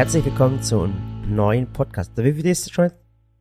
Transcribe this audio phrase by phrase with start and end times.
[0.00, 2.12] Herzlich willkommen zu einem neuen Podcast.
[2.16, 2.90] Wie viel ist es schon?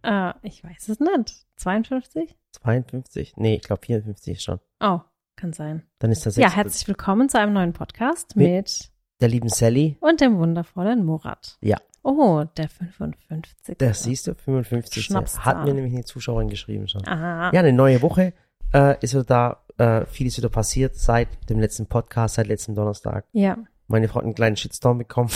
[0.03, 1.45] Äh, ich weiß es nicht.
[1.55, 2.35] 52?
[2.51, 3.37] 52?
[3.37, 4.59] Nee, ich glaube 54 ist schon.
[4.81, 4.99] Oh,
[5.37, 5.83] kann sein.
[5.99, 8.91] Dann ist das Ja, herzlich willkommen zu einem neuen Podcast Mit- mit
[9.21, 9.95] der lieben Sally.
[10.01, 11.57] und dem wundervollen Murat.
[11.61, 11.77] Ja.
[12.03, 13.77] Oh, der 55.
[13.77, 15.05] Das siehst du, 55.
[15.05, 15.45] Schnapszahl.
[15.45, 17.07] Hat mir nämlich eine Zuschauerin geschrieben schon.
[17.07, 17.51] Aha.
[17.53, 18.33] Ja, eine neue Woche
[18.73, 19.63] äh, ist wieder da.
[19.77, 23.23] Äh, viel ist wieder passiert seit dem letzten Podcast, seit letzten Donnerstag.
[23.31, 23.57] Ja.
[23.89, 25.29] Meine Frau hat einen kleinen Shitstorm bekommen.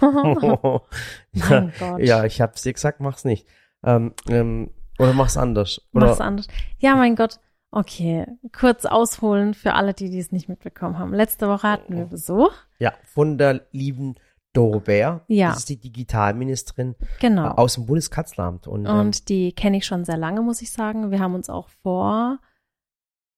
[0.00, 2.00] Mein Gott.
[2.00, 3.46] Ja, ich hab's dir gesagt, mach's nicht.
[3.84, 5.82] Ähm, ähm, oder mach's anders.
[5.92, 6.48] Oder, Mach's anders.
[6.78, 7.38] Ja, mein Gott.
[7.70, 8.26] Okay,
[8.58, 11.12] kurz ausholen für alle, die dies nicht mitbekommen haben.
[11.12, 12.52] Letzte Woche hatten wir Besuch.
[12.78, 14.14] Ja, von der lieben
[14.54, 15.22] Doro Bär.
[15.28, 15.48] Ja.
[15.48, 17.44] Das ist die Digitalministerin Genau.
[17.48, 18.66] äh, aus dem Bundeskanzleramt.
[18.68, 21.10] Und, ähm, Und die kenne ich schon sehr lange, muss ich sagen.
[21.10, 22.38] Wir haben uns auch vor,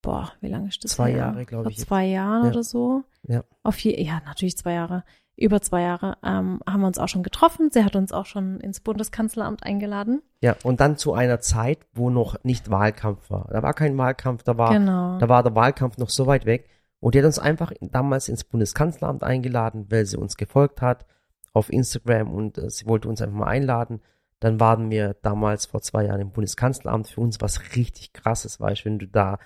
[0.03, 0.93] boah, wie lange ist das?
[0.93, 1.19] Zwei her?
[1.19, 1.89] Jahre, glaub Vor ich jetzt.
[1.89, 2.51] zwei Jahren Ja.
[2.51, 3.03] oder so.
[3.27, 3.45] Ja.
[3.63, 5.05] Auf je, ja, natürlich zwei Jahre.
[5.37, 7.71] Über zwei Jahre ähm, haben wir uns auch schon getroffen.
[7.71, 10.21] Sie hat uns auch schon ins Bundeskanzleramt eingeladen.
[10.41, 13.49] ja, und dann zu einer Zeit, wo noch nicht Wahlkampf war.
[13.53, 15.19] Da war kein Wahlkampf, da war, genau.
[15.19, 16.69] da war der Wahlkampf noch so weit weg.
[17.01, 21.07] Und die hat uns einfach damals ins Bundeskanzleramt eingeladen, weil sie uns gefolgt hat
[21.53, 24.01] auf Instagram und äh, sie wollte uns einfach mal einladen.
[24.41, 27.09] Dann waren wir damals vor zwei Jahren im Bundeskanzleramt.
[27.09, 29.39] Für uns was richtig krasses, weißt du, wenn du da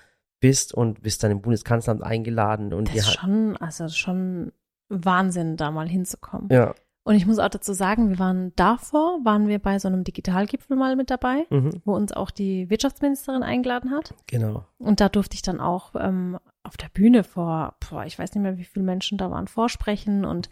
[0.43, 4.51] bist und bist dann im Bundeskanzleramt eingeladen und das ist schon, also schon
[4.89, 6.49] Wahnsinn, da mal hinzukommen.
[6.51, 10.03] ja, Und ich muss auch dazu sagen, wir waren davor, waren wir bei so einem
[10.03, 14.13] Digitalgipfel mal mit dabei, mhm, wo uns auch die Wirtschaftsministerin eingeladen hat.
[14.27, 14.65] genau.
[14.79, 18.43] Und da durfte ich dann auch ähm, auf der Bühne vor, boah, ich weiß nicht
[18.43, 20.25] mehr, wie viele Menschen da waren, vorsprechen.
[20.25, 20.49] Und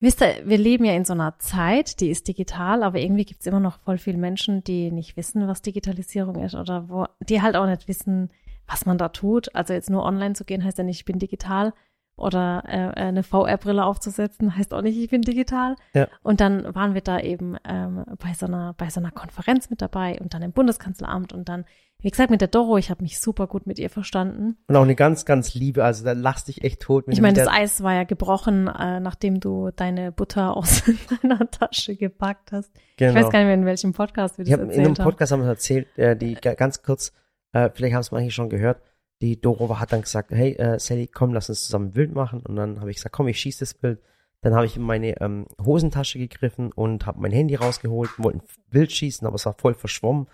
[0.00, 3.46] wisst ihr, wir leben ja in so einer Zeit, die ist digital, aber irgendwie gibt's
[3.46, 7.54] immer noch voll viele Menschen, die nicht wissen, was Digitalisierung ist oder wo, die halt
[7.54, 8.30] auch nicht wissen,
[8.66, 9.54] was man da tut.
[9.54, 11.72] Also jetzt nur online zu gehen heißt ja nicht, ich bin digital.
[12.16, 15.74] Oder äh, eine VR-Brille aufzusetzen, heißt auch nicht, ich bin digital.
[15.94, 16.06] Ja.
[16.22, 19.82] Und dann waren wir da eben ähm, bei, so einer, bei so einer Konferenz mit
[19.82, 21.64] dabei und dann im Bundeskanzleramt und dann,
[21.98, 24.56] wie gesagt, mit der Doro, ich habe mich super gut mit ihr verstanden.
[24.68, 27.08] Und auch eine ganz, ganz liebe, also da lachst dich echt tot.
[27.08, 30.84] wenn Ich meine, mit das Eis war ja gebrochen, äh, nachdem du deine Butter aus
[31.22, 32.70] deiner Tasche gepackt hast.
[32.96, 33.10] genau.
[33.10, 34.96] Ich weiß gar nicht mehr, in welchem Podcast wir das Ich habe in erzählt einem
[34.98, 35.04] haben.
[35.04, 37.12] Podcast haben wir erzählt, äh, die ga- ganz kurz,
[37.54, 38.82] äh, vielleicht haben es manche schon gehört,
[39.22, 42.40] die Doro hat dann gesagt, hey äh, Sally, komm, lass uns zusammen ein Bild machen.
[42.40, 44.02] Und dann habe ich gesagt, komm, ich schieße das Bild.
[44.42, 48.42] Dann habe ich in meine ähm, Hosentasche gegriffen und habe mein Handy rausgeholt, wollte ein
[48.70, 50.26] Bild schießen, aber es war voll verschwommen.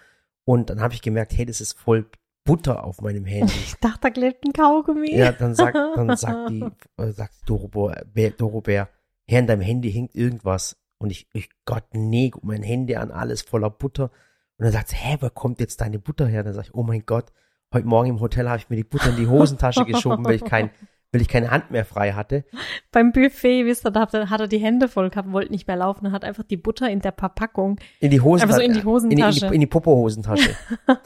[0.45, 2.07] Und dann habe ich gemerkt, hey, das ist voll
[2.45, 3.53] Butter auf meinem Handy.
[3.65, 5.15] Ich dachte, da klebt ein Kaugummi.
[5.17, 6.65] Ja, dann sagt, dann sagt die,
[6.97, 8.89] äh, sagt Doro, Bär- Doro Bär,
[9.29, 10.77] Herr, in deinem Handy hängt irgendwas.
[10.99, 14.11] Und ich, ich Gott, nee, mein Handy an, alles voller Butter.
[14.61, 16.43] Und dann sagt sie, hä, wo kommt jetzt deine Butter her?
[16.43, 17.33] Dann sag ich, oh mein Gott,
[17.73, 20.45] heute Morgen im Hotel habe ich mir die Butter in die Hosentasche geschoben, weil ich
[20.45, 20.69] kein,
[21.13, 22.45] weil ich keine Hand mehr frei hatte.
[22.93, 26.09] Beim Buffet, wisst ihr, da hat er, die Hände voll gehabt, wollte nicht mehr laufen,
[26.09, 28.57] und hat einfach die Butter in der Verpackung In die Hosentasche.
[28.57, 29.49] So in die In Hosentasche.
[29.49, 30.55] die, in die Popo-Hosentasche.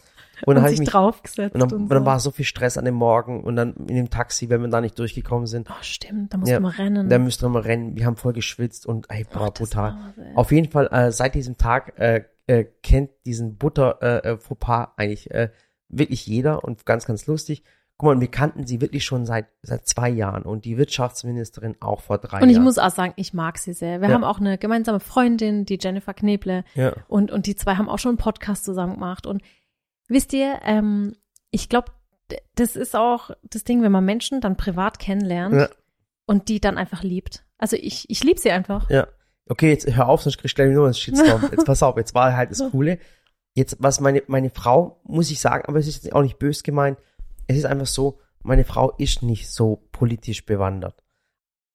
[0.47, 1.55] Und und, sich ich mich, draufgesetzt.
[1.55, 2.07] und dann, und und dann so.
[2.07, 4.81] war so viel Stress an dem Morgen und dann in dem Taxi, wenn wir da
[4.81, 5.71] nicht durchgekommen sind.
[5.71, 7.09] Oh, stimmt, da musste Ja, man rennen.
[7.09, 7.97] Da müsste man rennen.
[7.97, 10.13] Wir haben voll geschwitzt und ey, boah, brutal.
[10.35, 14.39] Auf jeden Fall, äh, seit diesem Tag äh, äh, kennt diesen Butter äh, äh,
[14.97, 15.51] eigentlich äh,
[15.89, 17.63] wirklich jeder und ganz, ganz lustig.
[17.97, 22.01] Guck mal, wir kannten sie wirklich schon seit seit zwei Jahren und die Wirtschaftsministerin auch
[22.01, 22.65] vor drei Und ich Jahren.
[22.65, 24.01] muss auch sagen, ich mag sie sehr.
[24.01, 24.15] Wir Ja.
[24.15, 26.65] haben auch eine gemeinsame Freundin, die Jennifer Kneble.
[26.75, 29.27] ja, Und, und die zwei haben auch schon einen Podcast zusammen gemacht.
[29.27, 29.43] Und
[30.09, 31.15] wisst ihr, ähm,
[31.53, 31.93] ich glaube,
[32.57, 35.69] das ist auch das Ding, wenn man Menschen dann privat kennenlernt Ja.
[36.27, 37.45] und die dann einfach liebt.
[37.59, 38.91] Also ich, ich liebe sie einfach.
[38.91, 39.07] ja.
[39.49, 41.43] Okay, jetzt hör auf, sonst kriegst du gleich nur einen Shitstorm.
[41.51, 42.99] Jetzt pass auf, jetzt war halt das Coole.
[43.55, 46.63] Jetzt, was meine, meine Frau, muss ich sagen, aber es ist jetzt auch nicht bös
[46.63, 46.99] gemeint,
[47.47, 51.05] es ist einfach so, meine Frau ist nicht so politisch bewandert.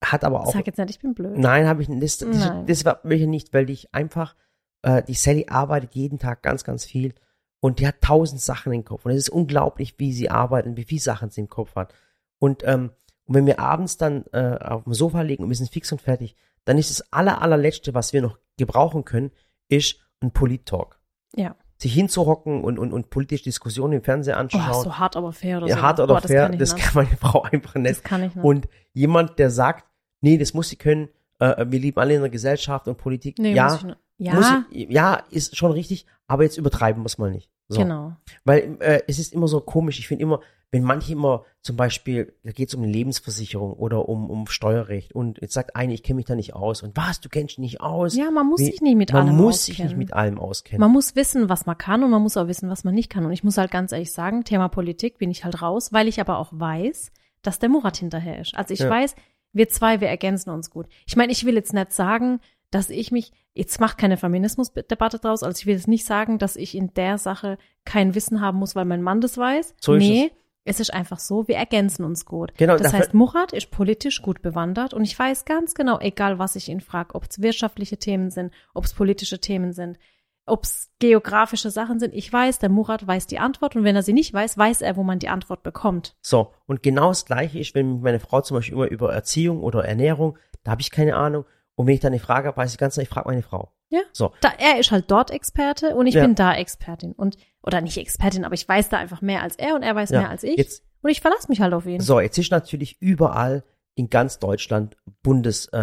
[0.04, 1.36] Hat aber auch Sag jetzt nicht, ich bin blöd.
[1.36, 2.02] Nein, habe ich nicht.
[2.02, 2.66] Das, das, Nein.
[2.66, 4.34] das war will ich nicht, weil ich einfach,
[4.82, 7.14] äh, die Sally arbeitet jeden Tag ganz, ganz viel
[7.60, 9.04] und die hat tausend Sachen im Kopf.
[9.04, 11.94] Und es ist unglaublich, wie sie arbeitet und wie viele Sachen sie im Kopf hat.
[12.38, 12.90] Und, ähm,
[13.26, 16.00] und wenn wir abends dann äh, auf dem Sofa liegen und wir sind fix und
[16.00, 16.34] fertig,
[16.64, 19.30] dann ist das aller, allerletzte, was wir noch gebrauchen können,
[19.68, 21.00] ist ein Polit-Talk.
[21.34, 21.56] Ja.
[21.78, 24.84] Sich hinzuhocken und, und, und politische Diskussionen im Fernsehen Oh, anzuschauen.
[24.84, 25.82] so hart, aber fair oder ja, so.
[25.82, 27.90] hart oder Boah, fair, das das kann, kann, ich meine Frau einfach nicht.
[27.90, 28.44] Das kann ich nicht.
[28.44, 29.86] Und jemand, der sagt,
[30.20, 31.08] nee, das muss sie können,
[31.38, 33.38] äh, wir lieben alle in der Gesellschaft und Politik.
[33.38, 33.98] nee, ja, muss ich, nicht.
[34.18, 37.50] ja, ich, ja, ist schon richtig, aber jetzt übertreiben muss man nicht.
[37.68, 37.78] So.
[37.80, 38.16] genau.
[38.44, 40.40] Weil äh, es ist immer so komisch, ich finde immer,
[40.72, 45.12] wenn manche immer zum Beispiel, da geht es um eine Lebensversicherung oder um, um Steuerrecht
[45.14, 47.58] und jetzt sagt eine, ich kenne mich da nicht aus und was, du kennst dich
[47.58, 48.14] nicht aus?
[48.16, 49.88] Ja, man muss Wie- sich nicht mit man allem muss sich auskennen.
[49.88, 50.80] nicht mit allem auskennen.
[50.80, 53.26] Man muss wissen, was man kann und man muss auch wissen, was man nicht kann.
[53.26, 56.20] Und ich muss halt ganz ehrlich sagen, Thema Politik bin ich halt raus, weil ich
[56.20, 57.10] aber auch weiß,
[57.42, 58.54] dass der Murat hinterher ist.
[58.54, 58.90] Also ich Ja.
[58.90, 59.16] weiß,
[59.52, 60.86] wir zwei, wir ergänzen uns gut.
[61.06, 62.38] Ich meine, ich will jetzt nicht sagen,
[62.70, 66.54] dass ich mich, jetzt macht keine Feminismusdebatte draus, also ich will jetzt nicht sagen, dass
[66.54, 69.74] ich in der Sache kein Wissen haben muss, weil mein Mann das weiß.
[69.80, 70.30] So nee,
[70.64, 70.80] es.
[70.80, 72.52] ist einfach so, wir ergänzen uns gut.
[72.56, 76.56] Genau, das heißt, Murat ist politisch gut bewandert und ich weiß ganz genau, egal was
[76.56, 79.98] ich ihn frage, ob es wirtschaftliche Themen sind, ob es politische Themen sind,
[80.46, 82.14] ob es geografische Sachen sind.
[82.14, 84.96] Ich weiß, der Murat weiß die Antwort und wenn er sie nicht weiß, weiß er,
[84.96, 86.16] wo man die Antwort bekommt.
[86.22, 89.84] So, und genau das Gleiche ist, wenn meine Frau zum Beispiel immer über Erziehung oder
[89.84, 91.44] Ernährung, da habe ich keine Ahnung.
[91.80, 93.72] Und wenn ich dann eine Frage habe, weiß ich ganz genau, ich frage meine Frau.
[93.88, 94.00] Ja.
[94.12, 94.32] So.
[94.40, 96.22] Da, er ist halt dort Experte und ich Ja.
[96.22, 97.12] bin da Expertin.
[97.12, 100.10] Und, oder nicht Expertin, aber ich weiß da einfach mehr als er und er weiß
[100.10, 100.20] Ja.
[100.20, 100.56] mehr als ich.
[100.56, 102.00] Jetzt, und ich verlasse mich halt auf ihn.
[102.00, 105.78] so, jetzt ist natürlich überall in ganz Deutschland Bundes, äh,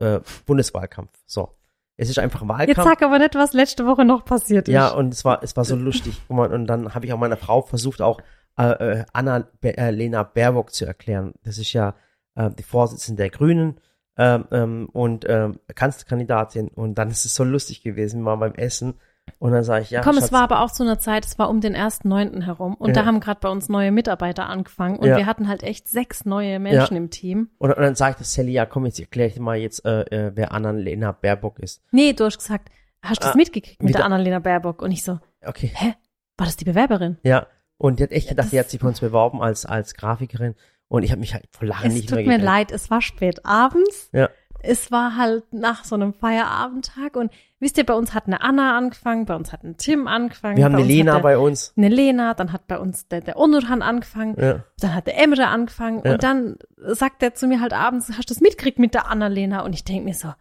[0.00, 1.10] äh, äh, Bundeswahlkampf.
[1.26, 1.50] So.
[1.96, 2.88] Es ist einfach Jetzt Wahlkampf.
[2.88, 4.72] sag aber nicht, was letzte Woche noch passiert ist.
[4.74, 6.20] Ja, und es war, es war so lustig.
[6.28, 8.20] Und, dann habe ich auch meiner Frau versucht, auch
[8.58, 11.34] äh, äh, Anna-Lena Baerbock zu erklären.
[11.42, 11.94] Das ist ja
[12.36, 13.80] äh, die Vorsitzende der Grünen
[14.18, 16.68] ähm, ähm, und ähm, Kanzlerkandidatin.
[16.68, 18.94] Und dann ist es so lustig gewesen, mal beim Essen.
[19.38, 21.38] Und dann sage ich, ja, Komm, es Schatz, war aber auch zu einer Zeit, es
[21.38, 22.42] war um den 1.9.
[22.44, 22.94] herum und Ja.
[22.94, 25.18] da haben gerade bei uns neue Mitarbeiter angefangen und Ja.
[25.18, 27.50] wir hatten halt echt sechs neue Menschen im Team.
[27.58, 30.32] und, und dann das Sally, ja, komm, jetzt erkläre ich dir mal jetzt, äh, äh,
[30.34, 31.82] wer Anna-Lena Baerbock ist.
[31.92, 32.70] Nee, du hast gesagt,
[33.02, 34.80] hast du das Ah, mitgekriegt mit der Annalena Baerbock?
[34.80, 35.70] Und ich so, Okay.
[35.74, 35.94] hä?
[36.38, 37.18] War das die Bewerberin?
[37.22, 37.46] Ja.
[37.76, 40.54] Und die hat echt gedacht, das- die hat sich bei uns beworben als, als Grafikerin.
[40.88, 42.44] Und ich habe mich halt vor Lachen Es nicht tut mehr mir gekriegt.
[42.44, 44.08] leid, es war spät abends.
[44.12, 44.28] Ja.
[44.60, 47.30] Es war halt nach so einem Feierabendtag und
[47.60, 50.56] wisst ihr, bei uns hat eine Anna angefangen, bei uns hat ein Tim angefangen.
[50.56, 51.72] Wir haben eine Lena der, bei uns.
[51.76, 54.64] eine Lena, dann hat bei uns der, der Onurhan angefangen, Ja.
[54.80, 56.12] dann hat der Emre angefangen Ja.
[56.14, 59.60] und dann sagt er zu mir halt abends, hast du das mitgekriegt mit der Annalena?
[59.60, 60.32] Und ich denk mir so,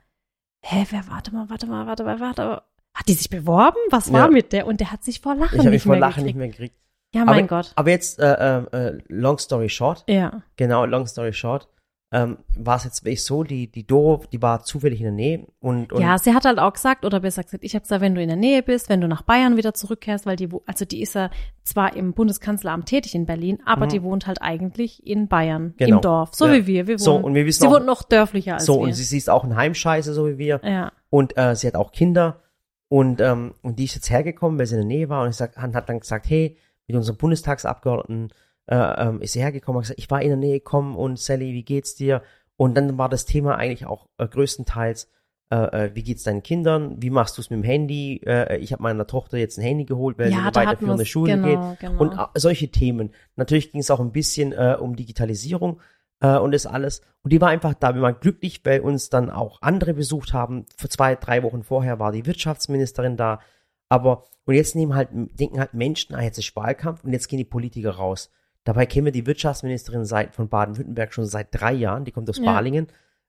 [0.62, 2.62] hä, wer, warte mal, warte mal, warte mal, warte mal.
[2.96, 3.78] Hat die sich beworben?
[3.92, 4.32] Was war Ja.
[4.32, 4.66] mit der?
[4.66, 6.26] Und der hat sich vor Lachen Ich habe mich nicht vor mehr Lachen gekriegt.
[6.26, 6.76] nicht mehr gekriegt.
[7.14, 7.72] Ja, mein aber, Gott.
[7.76, 10.44] Aber jetzt, äh, äh, äh, long story short, Ja.
[10.58, 11.68] genau, long story short,
[12.12, 15.48] ähm, war es jetzt wirklich so, die, die Doro, die war zufällig in der Nähe
[15.60, 18.16] und, und Ja, sie hat halt auch gesagt, oder besser gesagt, ich habe gesagt, wenn
[18.16, 21.02] du in der Nähe bist, wenn du nach Bayern wieder zurückkehrst, weil die, also die
[21.02, 21.30] ist ja
[21.64, 23.90] zwar im Bundeskanzleramt tätig in Berlin, aber Mhm.
[23.90, 25.98] die wohnt halt eigentlich in Bayern, Genau.
[25.98, 26.54] im Dorf, so Ja.
[26.54, 26.88] wie wir.
[26.88, 28.82] Wir wohnen, So, und wir wissen sie auch- wohnt noch dörflicher als so, wir.
[28.84, 30.62] und sie, sie ist auch ein Heimscheiße, so wie wir.
[30.64, 30.92] ja.
[31.10, 32.42] Und äh, sie hat auch Kinder
[32.90, 35.36] und, ähm, und die ist jetzt hergekommen, weil sie in der Nähe war und ich
[35.36, 36.58] sag, hat dann gesagt, hey,
[36.88, 38.34] mit unserem Bundestagsabgeordneten
[38.68, 41.54] äh, ähm, ist sie hergekommen und gesagt, ich war in der Nähe, komm und Sally,
[41.54, 42.22] wie geht's dir?
[42.56, 45.10] Und dann war das Thema eigentlich auch äh, größtenteils,
[45.50, 47.02] äh, äh, wie geht's deinen Kindern?
[47.02, 48.22] Wie machst du es mit dem Handy?
[48.26, 51.06] Äh, ich habe meiner Tochter jetzt ein Handy geholt, weil sie in Ja, eine weiterführende
[51.06, 51.44] Schule geht.
[51.44, 52.02] genau, genau.
[52.02, 53.12] Und äh, solche Themen.
[53.38, 55.80] Natürlich ging es auch ein bisschen äh, um Digitalisierung
[56.20, 57.04] und das alles.
[57.22, 57.94] Und die war einfach da.
[57.94, 60.66] Wir waren glücklich, weil uns dann auch andere besucht haben.
[60.76, 63.40] Für zwei, drei Wochen vorher war die Wirtschaftsministerin da.
[63.90, 67.38] Aber, und jetzt nehmen halt, denken halt Menschen, ah, jetzt ist Wahlkampf und jetzt gehen
[67.38, 68.30] die Politiker raus.
[68.64, 72.04] Dabei kennen wir die Wirtschaftsministerin seit, von Baden-Württemberg schon seit drei Jahren.
[72.04, 72.46] Die kommt aus Ja.
[72.54, 72.88] Balingen.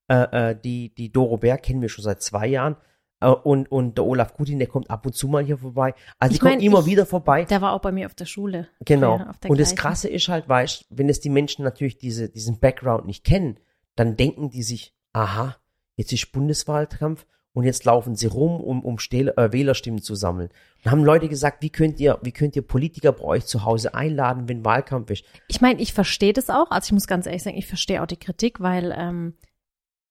[0.09, 2.77] Äh, äh, die, die Doro Bär kennen wir schon seit zwei Jahren.
[3.21, 5.95] Äh, und, und der Olaf Gutin, der kommt ab und zu mal hier vorbei.
[6.19, 7.45] Also Ich die mein, immer ich- wieder vorbei.
[7.45, 8.67] Der war auch bei mir auf der Schule.
[8.85, 9.19] Genau.
[9.19, 9.77] Ja, der Und das.
[9.77, 13.59] Krasse ist halt, weißt, wenn es die Menschen natürlich diese, diesen Background nicht kennen,
[13.95, 15.57] dann denken die sich, aha,
[15.95, 20.51] jetzt ist Bundeswahlkampf und jetzt laufen sie rum, um, um Stähl, äh, Wählerstimmen zu sammeln.
[20.85, 23.95] Und haben Leute gesagt, wie könnt ihr, wie könnt ihr Politiker bei euch zu Hause
[23.95, 25.25] einladen, wenn Wahlkampf ist?
[25.49, 26.71] Ich meine, ich verstehe das auch.
[26.71, 29.35] Also ich muss ganz ehrlich sagen, ich verstehe auch die Kritik, weil, ähm,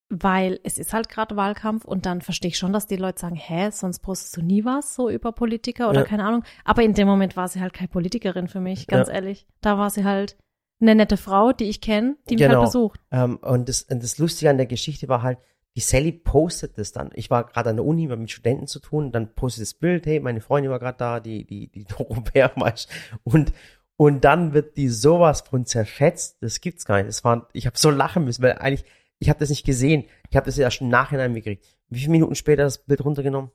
[0.09, 3.35] weil es ist halt gerade Wahlkampf und dann verstehe ich schon, dass die Leute sagen,
[3.35, 6.05] hä, sonst postest du nie was so über Politiker oder Ja.
[6.05, 6.43] keine Ahnung.
[6.63, 9.15] Aber in dem Moment war sie halt keine Politikerin für mich, ganz Ja.
[9.15, 9.45] ehrlich.
[9.61, 10.37] Da war sie halt
[10.79, 12.59] eine nette Frau, die ich kenne, die mich Genau.
[12.59, 12.99] halt besucht.
[13.11, 15.39] Ähm, und, das, und das Lustige an der Geschichte war halt,
[15.77, 17.11] die Sally postet das dann.
[17.13, 20.07] Ich war gerade an der Uni, war mit Studenten zu tun, dann postet das Bild,
[20.07, 22.89] hey, meine Freundin war gerade da, die, die, die Doro Bär, weißt
[23.23, 23.53] und,
[23.95, 27.09] und dann wird die sowas von zerschätzt, das gibt's gar nicht.
[27.09, 28.85] Das war, ich habe so lachen müssen, weil eigentlich,
[29.19, 30.05] ich habe das nicht gesehen.
[30.31, 31.63] Ich habe das erst im Nachhinein gekriegt.
[31.89, 33.51] Wie viele Minuten später das Bild runtergenommen?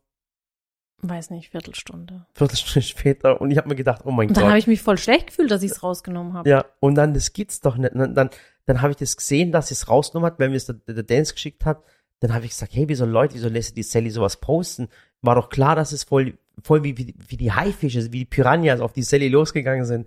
[0.98, 2.26] Weiß nicht, Viertelstunde.
[2.34, 3.40] Viertelstunde später.
[3.40, 4.50] Und ich habe mir gedacht, oh mein Und dann Gott.
[4.50, 6.48] habe ich mich voll schlecht gefühlt, dass ich es rausgenommen habe.
[6.48, 7.92] Ja, und dann, das gibt's doch nicht.
[7.92, 8.30] Und dann, dann,
[8.66, 11.02] dann habe ich das gesehen, dass sie es rausgenommen hat, weil mir es der, der
[11.02, 11.82] Dance geschickt hat.
[12.22, 14.88] Dann habe ich gesagt, hey, wieso Leute, wieso lässt die Sally sowas posten?
[15.22, 18.80] War doch klar, dass es voll, voll wie, wie, wie die Haifische, wie die Piranhas
[18.80, 20.06] auf die Sally losgegangen sind.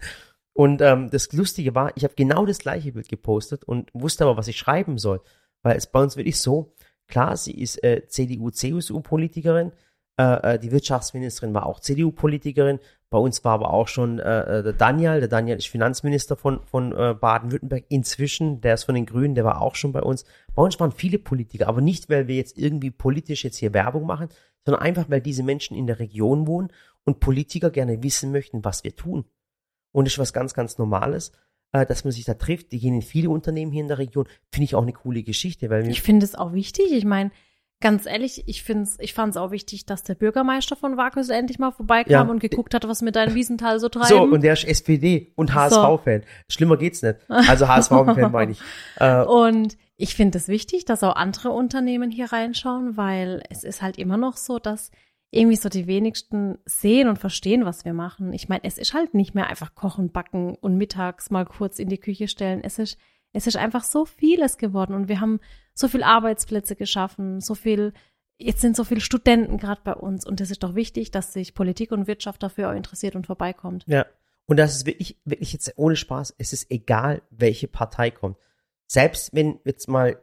[0.53, 4.37] Und ähm, das Lustige war, ich habe genau das gleiche Bild gepostet und wusste aber,
[4.37, 5.19] was ich schreiben soll.
[5.61, 6.73] Weil es bei uns wirklich so,
[7.09, 9.73] klar, sie ist äh, CDU-CSU-Politikerin,
[10.17, 12.79] äh, äh, die Wirtschaftsministerin war auch CDU-Politikerin,
[13.09, 16.59] bei uns war aber auch schon äh, äh, der Daniel, der Daniel ist Finanzminister von,
[16.65, 20.25] von äh, Baden-Württemberg inzwischen, der ist von den Grünen, der war auch schon bei uns.
[20.53, 24.05] Bei uns waren viele Politiker, aber nicht, weil wir jetzt irgendwie politisch jetzt hier Werbung
[24.05, 24.29] machen,
[24.65, 26.71] sondern einfach, weil diese Menschen in der Region wohnen
[27.05, 29.25] und Politiker gerne wissen möchten, was wir tun.
[29.91, 31.31] Und das ist was ganz, ganz Normales,
[31.71, 32.71] äh, dass man sich da trifft.
[32.71, 34.27] Die gehen in viele Unternehmen hier in der Region.
[34.51, 36.91] Finde ich auch eine coole Geschichte, weil Ich finde es auch wichtig.
[36.91, 37.31] Ich meine,
[37.81, 41.71] Ganz ehrlich, ich find's, ich fand's auch wichtig, dass der Bürgermeister von Vakus endlich mal
[41.71, 42.21] vorbeikam Ja.
[42.21, 44.07] und geguckt hat, was mit deinem Wiesenthal so treiben.
[44.07, 46.23] So, und der ist SPD und HSV-Fan.
[46.49, 47.17] Schlimmer geht's nicht.
[47.29, 48.61] Also HSV-Fan meine ich.
[48.97, 53.81] Äh, Und ich finde es wichtig, dass auch andere Unternehmen hier reinschauen, weil es ist
[53.81, 54.89] halt immer noch so, dass
[55.31, 58.31] irgendwie so die wenigsten sehen und verstehen, was wir machen.
[58.31, 61.89] Ich meine, es ist halt nicht mehr einfach kochen, backen und mittags mal kurz in
[61.89, 62.61] die Küche stellen.
[62.63, 62.97] Es ist,
[63.35, 65.41] es ist einfach so vieles geworden und wir haben
[65.73, 67.91] so viel Arbeitsplätze geschaffen, so viel,
[68.37, 71.53] jetzt sind so viele Studenten gerade bei uns und es ist doch wichtig, dass sich
[71.53, 73.83] Politik und Wirtschaft dafür auch interessiert und vorbeikommt.
[73.87, 74.05] Ja.
[74.45, 76.35] Und das ist wirklich, wirklich jetzt ohne Spaß.
[76.37, 78.37] Es ist egal, welche Partei kommt.
[78.87, 80.17] Selbst wenn jetzt mal,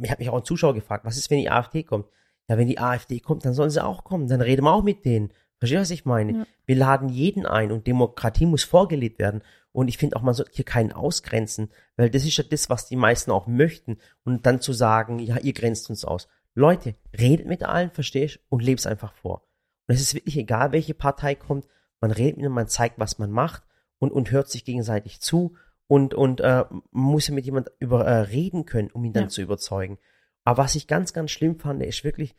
[0.00, 2.06] ich habe mich auch ein Zuschauer gefragt, was ist, wenn die AfD kommt?
[2.48, 4.26] Ja, wenn die AfD kommt, dann sollen sie auch kommen.
[4.28, 5.32] Dann reden wir auch mit denen.
[5.58, 6.32] Verstehst du, was ich meine?
[6.32, 6.46] Ja.
[6.64, 9.42] Wir laden jeden ein und Demokratie muss vorgelebt werden.
[9.74, 12.86] Und ich finde auch, man sollte hier keinen ausgrenzen, weil das ist ja das, was
[12.86, 13.98] die meisten auch möchten.
[14.24, 16.28] Und dann zu sagen, ja, ihr grenzt uns aus.
[16.54, 19.42] Leute, redet mit allen, verstehst Und leb's einfach vor.
[19.88, 21.66] Und es ist wirklich egal, welche Partei kommt.
[22.00, 23.64] Man redet mit ihnen, man zeigt, was man macht
[23.98, 28.06] und, und hört sich gegenseitig zu und, und äh, man muss ja mit jemand über
[28.06, 29.28] äh, reden können, um ihn dann Ja.
[29.28, 29.98] zu überzeugen.
[30.44, 32.34] Aber was ich ganz, ganz schlimm fand, ist wirklich,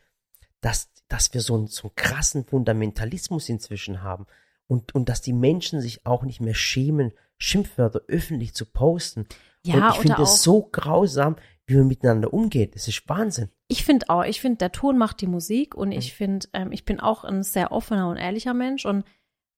[0.62, 4.26] dass, dass wir so einen, so einen krassen Fundamentalismus inzwischen haben
[4.68, 9.28] und, und dass die Menschen sich auch nicht mehr schämen, Schimpfwörter öffentlich zu posten.
[9.64, 11.36] Ja, und ich finde es so grausam,
[11.68, 12.76] wie man miteinander umgeht.
[12.76, 13.50] Das ist Wahnsinn.
[13.68, 16.16] Ich finde auch, ich finde, der Ton macht die Musik und ich Mhm.
[16.16, 19.04] finde, ähm, ich bin auch ein sehr offener und ehrlicher Mensch und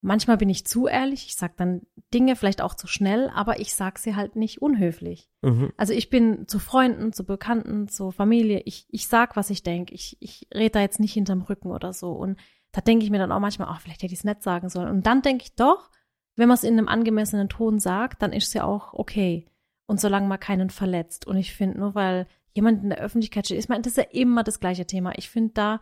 [0.01, 1.25] manchmal bin ich zu ehrlich.
[1.27, 1.81] Ich sag dann
[2.13, 5.29] Dinge vielleicht auch zu schnell, aber ich sag sie halt nicht unhöflich.
[5.41, 5.73] Mhm.
[5.75, 8.61] Also ich bin zu Freunden, zu Bekannten, zu Familie.
[8.63, 9.93] Ich, ich sag, was ich denke.
[9.93, 12.11] Ich, ich rede da jetzt nicht hinterm Rücken oder so.
[12.13, 12.39] Und
[12.71, 14.89] da denke ich mir dann auch manchmal, ach, vielleicht hätte ich es nicht sagen sollen.
[14.89, 15.89] Und dann denke ich doch,
[16.37, 19.45] wenn man es in einem angemessenen Ton sagt, dann ist es ja auch okay.
[19.87, 21.27] Und solange man keinen verletzt.
[21.27, 24.03] Und ich finde, nur weil jemand in der Öffentlichkeit steht, ich meine, das ist ja
[24.11, 25.13] immer das gleiche Thema.
[25.17, 25.79] Ich finde, da,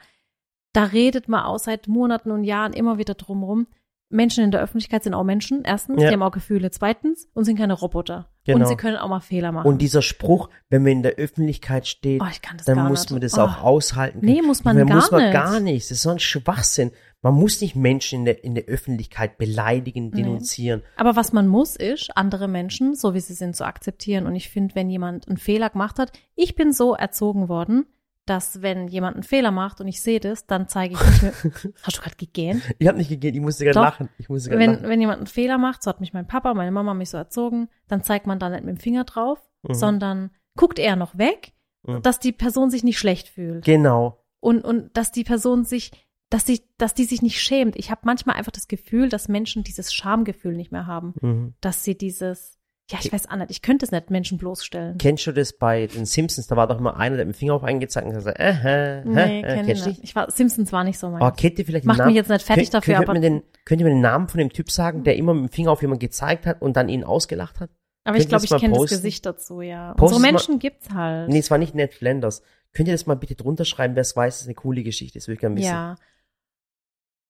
[0.74, 3.68] da redet man auch seit Monaten und Jahren immer wieder drumrum.
[4.10, 6.10] Menschen in der Öffentlichkeit sind auch Menschen, erstens, Ja.
[6.10, 8.30] die haben auch Gefühle, zweitens, und sind keine Roboter.
[8.46, 8.60] Genau.
[8.60, 9.68] Und sie können auch mal Fehler machen.
[9.68, 12.26] Und dieser Spruch, wenn man in der Öffentlichkeit steht, Oh,
[12.66, 13.12] dann muss nicht.
[13.12, 13.42] man das Oh.
[13.42, 14.20] auch aushalten.
[14.22, 15.34] Nee, muss man Dann gar muss man nicht.
[15.34, 15.86] gar nicht.
[15.86, 16.92] Das ist so ein Schwachsinn.
[17.24, 20.22] Man muss nicht Menschen in der, in der Öffentlichkeit beleidigen, Nee.
[20.22, 20.84] denunzieren.
[20.96, 24.28] Aber was man muss, ist, andere Menschen, so wie sie sind, zu akzeptieren.
[24.28, 27.88] Und ich finde, wenn jemand einen Fehler gemacht hat, ich bin so erzogen worden,
[28.26, 31.34] dass wenn jemand einen Fehler macht und ich sehe das, dann zeige ich nicht mehr.
[31.84, 32.62] Hast du gerade gegähnt?
[32.80, 34.10] Ich habe nicht gegeben, ich musste gerade lachen.
[34.18, 34.90] Ich musste gerade Wenn, lachen.
[34.90, 37.70] wenn jemand einen Fehler macht, so hat mich mein Papa, meine Mama mich so erzogen,
[37.88, 39.74] dann zeigt man da nicht mit dem Finger drauf, Mhm.
[39.74, 41.54] sondern guckt eher noch weg,
[41.88, 42.02] Mhm.
[42.02, 43.64] dass die Person sich nicht schlecht fühlt.
[43.66, 44.22] Genau.
[44.40, 45.92] und, und dass die Person sich,
[46.30, 47.76] dass sie, dass die sich nicht schämt.
[47.76, 51.54] Ich habe manchmal einfach das Gefühl, dass Menschen dieses Schamgefühl nicht mehr haben, Mhm.
[51.62, 52.58] dass sie dieses,
[52.92, 54.98] ja, ich weiß auch nicht, ich könnte es nicht Menschen bloßstellen.
[55.00, 56.48] Kennst du das bei den Simpsons?
[56.48, 58.52] Da war doch immer einer, der mit dem Finger auf einen gezeigt und gesagt, äh,
[59.00, 60.04] äh, Nee, äh, kenn ich kennst du nicht.
[60.04, 61.22] Ich war, Simpsons war nicht so mein.
[61.22, 62.10] Oh, kennt ihr vielleicht Macht Namen?
[62.10, 64.02] mich jetzt nicht fertig Könnt- dafür, könnt, aber, ihr mir den, könnt ihr mir den
[64.02, 66.76] Namen von dem Typ sagen, der immer mit dem Finger auf jemanden gezeigt hat und
[66.78, 67.70] dann ihn ausgelacht hat?
[68.04, 68.90] aber ich könnt ihr glaube, das ich kenne das?
[68.92, 69.96] Gesicht dazu, ja.
[69.98, 71.28] Mal- Menschen gibt's halt.
[71.30, 72.44] Nee, es war nicht Ned Flanders.
[72.74, 75.18] Könnt ihr das mal bitte drunter schreiben, wer es weiß, dass es eine coole Geschichte
[75.18, 75.66] ist, würde ich gerne wissen.
[75.70, 75.96] ja.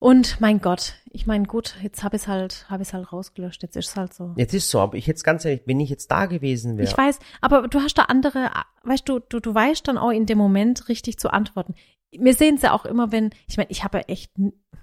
[0.05, 3.63] Und mein Gott, ich meine, gut, jetzt habe ich halt, habe ich halt rausgelöscht.
[3.63, 4.35] Jetzt ist es halt so.
[4.37, 6.87] Jetzt ist so, aber ich jetzt ganz ehrlich, wenn ich jetzt da gewesen wäre.
[6.87, 8.51] Ich weiß, aber du hast da andere,
[8.83, 11.73] weißt du, du, du weißt dann auch in dem Moment richtig zu antworten.
[12.11, 14.31] Wir sehen es ja auch immer, wenn, ich meine, ich habe ja echt,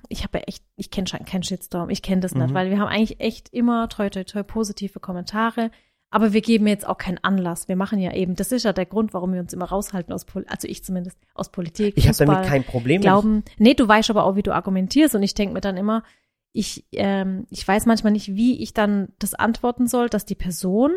[0.08, 2.54] ich habe ja echt, ich kenne schon keinen Shitstorm, ich kenne das nicht, Mhm.
[2.54, 5.70] weil wir haben eigentlich echt immer toi toi toi positive Kommentare,
[6.12, 7.68] aber wir geben jetzt auch keinen Anlass.
[7.68, 10.26] Wir machen ja eben, das ist ja der Grund, warum wir uns immer raushalten aus,
[10.26, 13.00] Pol also ich zumindest, aus Politik, ich habe damit kein Problem.
[13.00, 16.04] glauben, nee, du weißt aber auch, wie du argumentierst und ich denke mir dann immer,
[16.52, 20.92] ich, ähm, ich weiß manchmal nicht, wie ich dann das antworten soll, dass die Person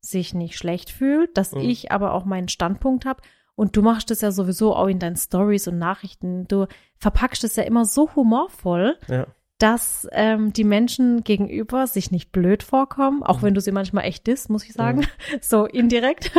[0.00, 1.62] sich nicht schlecht fühlt, dass Mhm.
[1.62, 3.20] ich aber auch meinen Standpunkt habe
[3.56, 7.56] und du machst das ja sowieso auch in deinen Stories und Nachrichten, du verpackst es
[7.56, 9.26] ja immer so humorvoll, ja.
[9.60, 13.42] Dass ähm, die Menschen gegenüber sich nicht blöd vorkommen, auch Mhm.
[13.46, 15.06] wenn du sie manchmal echt disst, muss ich sagen,
[15.40, 16.32] so indirekt.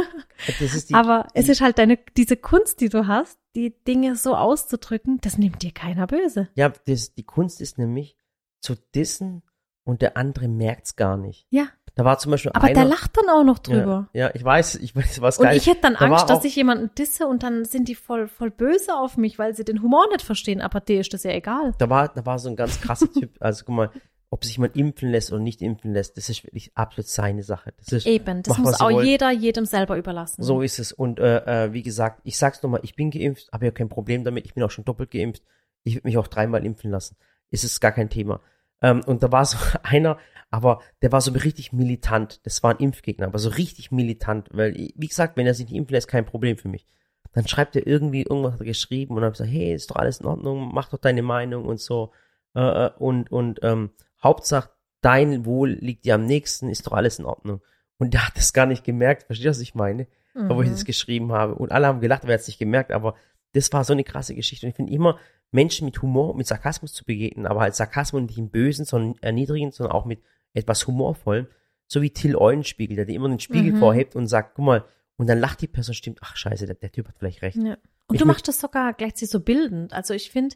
[0.60, 5.20] Die, Aber es ist halt deine, diese Kunst, die du hast, die Dinge so auszudrücken,
[5.22, 6.50] das nimmt dir keiner böse.
[6.56, 8.18] ja, das, die Kunst ist nämlich
[8.60, 9.44] zu dissen
[9.84, 11.48] und der andere merkt's gar nicht.
[11.50, 11.68] Ja.
[11.96, 14.08] Da war zum Beispiel Aber einer, der lacht dann auch noch drüber.
[14.14, 15.58] Ja, ja, ich weiß, ich weiß, was Und geil.
[15.58, 18.28] ich hätte dann Da Angst, dass auch- ich jemanden disse und dann sind die voll,
[18.28, 20.62] voll böse auf mich, weil sie den Humor nicht verstehen.
[20.62, 21.74] Aber dir ist das ja egal.
[21.78, 23.32] da war, da war so ein ganz krasser Typ.
[23.42, 23.92] Also guck mal,
[24.30, 27.74] ob sich jemand impfen lässt oder nicht impfen lässt, das ist wirklich absolut seine Sache.
[27.78, 29.06] Das ist, Eben, das muss auch wollt.
[29.06, 30.42] jeder jedem selber überlassen.
[30.42, 30.94] So ist es.
[30.94, 34.24] Und äh, äh, wie gesagt, ich sag's nochmal, ich bin geimpft, habe ja kein Problem
[34.24, 34.46] damit.
[34.46, 35.44] Ich bin auch schon doppelt geimpft.
[35.84, 37.18] Ich würde mich auch dreimal impfen lassen.
[37.50, 38.40] Ist es gar kein Thema.
[38.82, 40.18] Ähm, und da war so einer,
[40.52, 42.46] aber der war so richtig militant.
[42.46, 45.78] Das war ein Impfgegner, aber so richtig militant, weil, wie gesagt, wenn er sich nicht
[45.78, 46.86] impfen lässt, kein Problem für mich.
[47.34, 50.20] dann schreibt er irgendwie irgendwas geschrieben und dann habe ich gesagt, hey, ist doch alles
[50.20, 52.12] in Ordnung, mach doch deine Meinung und so.
[52.54, 53.92] Äh, äh, und und ähm,
[54.22, 57.62] Hauptsache, dein Wohl liegt dir am nächsten, ist doch alles in Ordnung.
[57.98, 60.08] Und der hat das gar nicht gemerkt, verstehst du, was ich meine?
[60.34, 60.50] Mhm.
[60.50, 61.56] Wo ich das geschrieben habe.
[61.56, 63.16] Und alle haben gelacht, aber er hat es nicht gemerkt, aber
[63.54, 64.66] das war so eine krasse Geschichte.
[64.66, 65.18] Und ich finde immer,
[65.52, 69.74] Menschen mit Humor, mit Sarkasmus zu begegnen, aber halt Sarkasmus nicht im Bösen, sondern erniedrigend,
[69.74, 70.22] sondern auch mit
[70.54, 71.48] etwas Humorvollem,
[71.88, 73.80] so wie Till Eulenspiegel, der dir immer den Spiegel mhm.
[73.80, 74.86] vorhebt und sagt, guck mal,
[75.18, 77.58] und dann lacht die Person, stimmt, ach scheiße, der, der Typ hat vielleicht recht.
[77.58, 77.78] Ja.
[78.08, 79.94] Und ich du machst das sogar gleichzeitig so bildend.
[79.94, 80.56] Also ich finde,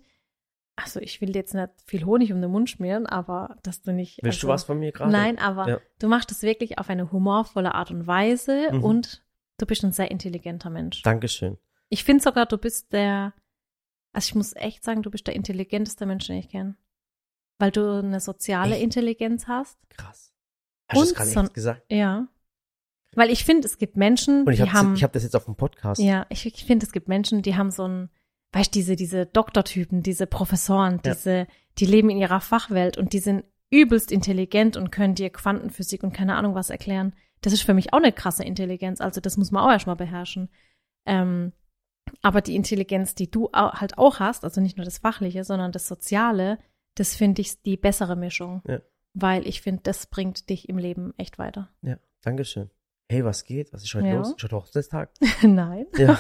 [0.75, 4.19] also ich will jetzt nicht viel Honig um den Mund schmieren, aber dass du nicht.
[4.23, 5.11] Willst also, du was von mir gerade?
[5.11, 5.79] Nein, aber ja.
[5.99, 8.83] du machst das wirklich auf eine humorvolle Art und Weise mhm.
[8.83, 9.23] und
[9.57, 11.01] du bist ein sehr intelligenter Mensch.
[11.03, 11.57] Dankeschön.
[11.89, 13.33] Ich finde sogar, du bist der,
[14.11, 16.75] also ich muss echt sagen, du bist der intelligenteste Mensch, den ich kenne.
[17.57, 18.83] Weil du eine soziale echt?
[18.83, 19.77] Intelligenz hast.
[19.89, 20.33] Krass.
[20.89, 21.91] Hast du das gerade so, gesagt?
[21.91, 22.27] Ja.
[23.13, 24.95] Weil ich finde, es gibt Menschen, die haben.
[24.95, 26.01] Ich habe das jetzt auf dem Podcast.
[26.01, 28.09] Ja, ich, ich finde, es gibt Menschen, die haben so ein,
[28.51, 31.13] weißt diese, diese Doktortypen, diese Professoren, ja.
[31.13, 31.47] diese,
[31.77, 36.13] die leben in ihrer Fachwelt und die sind übelst intelligent und können dir Quantenphysik und
[36.13, 37.13] keine Ahnung was erklären.
[37.41, 39.01] Das ist für mich auch eine krasse Intelligenz.
[39.01, 40.49] Also das muss man auch erstmal beherrschen.
[41.05, 41.53] Ähm,
[42.21, 45.87] aber die Intelligenz, die du halt auch hast, also nicht nur das Fachliche, sondern das
[45.87, 46.59] Soziale,
[46.95, 48.61] das finde ich die bessere Mischung.
[48.67, 48.79] Ja.
[49.13, 51.69] Weil ich finde, das bringt dich im Leben echt weiter.
[51.81, 52.69] Ja, Dankeschön
[53.09, 53.71] hey, was geht?
[53.73, 54.15] Was ist heute ja.
[54.15, 54.33] los?
[54.35, 55.09] Ist heute Hochzeitstag?
[55.41, 55.85] Nein.
[55.97, 56.19] Ja.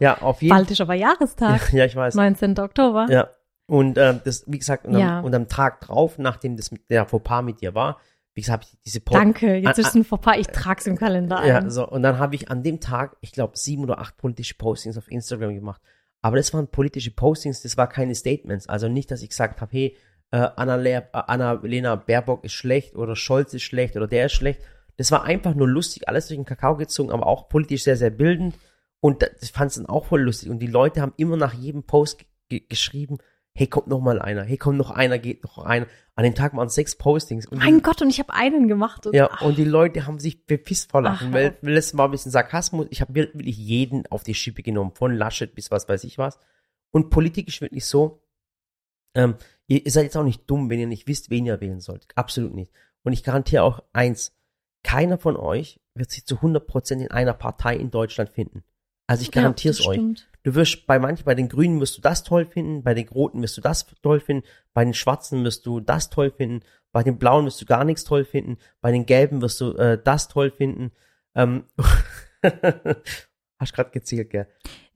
[0.00, 0.60] ja, auf jeden Fall.
[0.60, 1.72] Bald ist aber Jahrestag.
[1.72, 2.14] Ja, ja, ich weiß.
[2.14, 2.58] 19.
[2.58, 3.06] Oktober.
[3.08, 3.28] Ja.
[3.66, 5.20] Und ähm, das, wie gesagt, und, ja.
[5.20, 7.98] am, und am Tag drauf, nachdem das mit der Fauxpas mit dir war,
[8.34, 11.38] wie gesagt, habe ich diese Post Danke, jetzt ist ein Fauxpas, ich trag's im Kalender
[11.38, 11.48] ein.
[11.48, 14.54] Ja, so, und dann habe ich an dem Tag, ich glaube, sieben oder acht politische
[14.54, 15.80] Postings auf Instagram gemacht.
[16.20, 18.68] Aber das waren politische Postings, das war keine Statements.
[18.68, 19.96] Also nicht, dass ich gesagt habe, hey,
[20.34, 24.60] äh, Anna-Lena Anna Baerbock ist schlecht oder Scholz ist schlecht oder der ist schlecht,
[24.96, 28.10] das war einfach nur lustig, alles durch den Kakao gezogen, aber auch politisch sehr, sehr
[28.10, 28.56] bildend.
[29.00, 30.50] Und das fand es dann auch voll lustig.
[30.50, 33.18] Und die Leute haben immer nach jedem Post geschrieben,
[33.52, 35.86] hey, kommt noch mal einer, hey, kommt noch einer, geht noch einer.
[36.16, 37.46] An dem Tag waren sechs Postings.
[37.46, 39.06] Und mein die, Gott, und ich habe einen gemacht.
[39.06, 39.42] Und, ja, ach.
[39.42, 42.32] und die Leute haben sich bepisst vor Lachen, ach, weil, weil das war ein bisschen
[42.32, 42.86] Sarkasmus.
[42.90, 46.38] Ich habe wirklich jeden auf die Schippe genommen, von Laschet bis was weiß ich was.
[46.90, 48.23] Und Politik ist wirklich so,
[49.14, 51.80] ähm, ihr, ihr seid jetzt auch nicht dumm, wenn ihr nicht wisst, wen ihr wählen
[51.80, 52.06] sollt.
[52.14, 52.72] Absolut nicht.
[53.02, 54.32] Und ich garantiere auch eins,
[54.82, 58.64] keiner von euch wird sich zu 100% in einer Partei in Deutschland finden.
[59.06, 59.96] Also ich garantiere es ja, euch.
[59.96, 60.28] Stimmt.
[60.42, 63.42] Du wirst bei manchen, bei den Grünen wirst du das toll finden, bei den Roten
[63.42, 66.60] wirst du das toll finden, bei den Schwarzen wirst du das toll finden,
[66.92, 69.98] bei den Blauen wirst du gar nichts toll finden, bei den Gelben wirst du äh,
[70.02, 70.92] das toll finden.
[71.34, 71.64] Ähm,
[73.58, 74.46] Hast gerade gezielt, gell?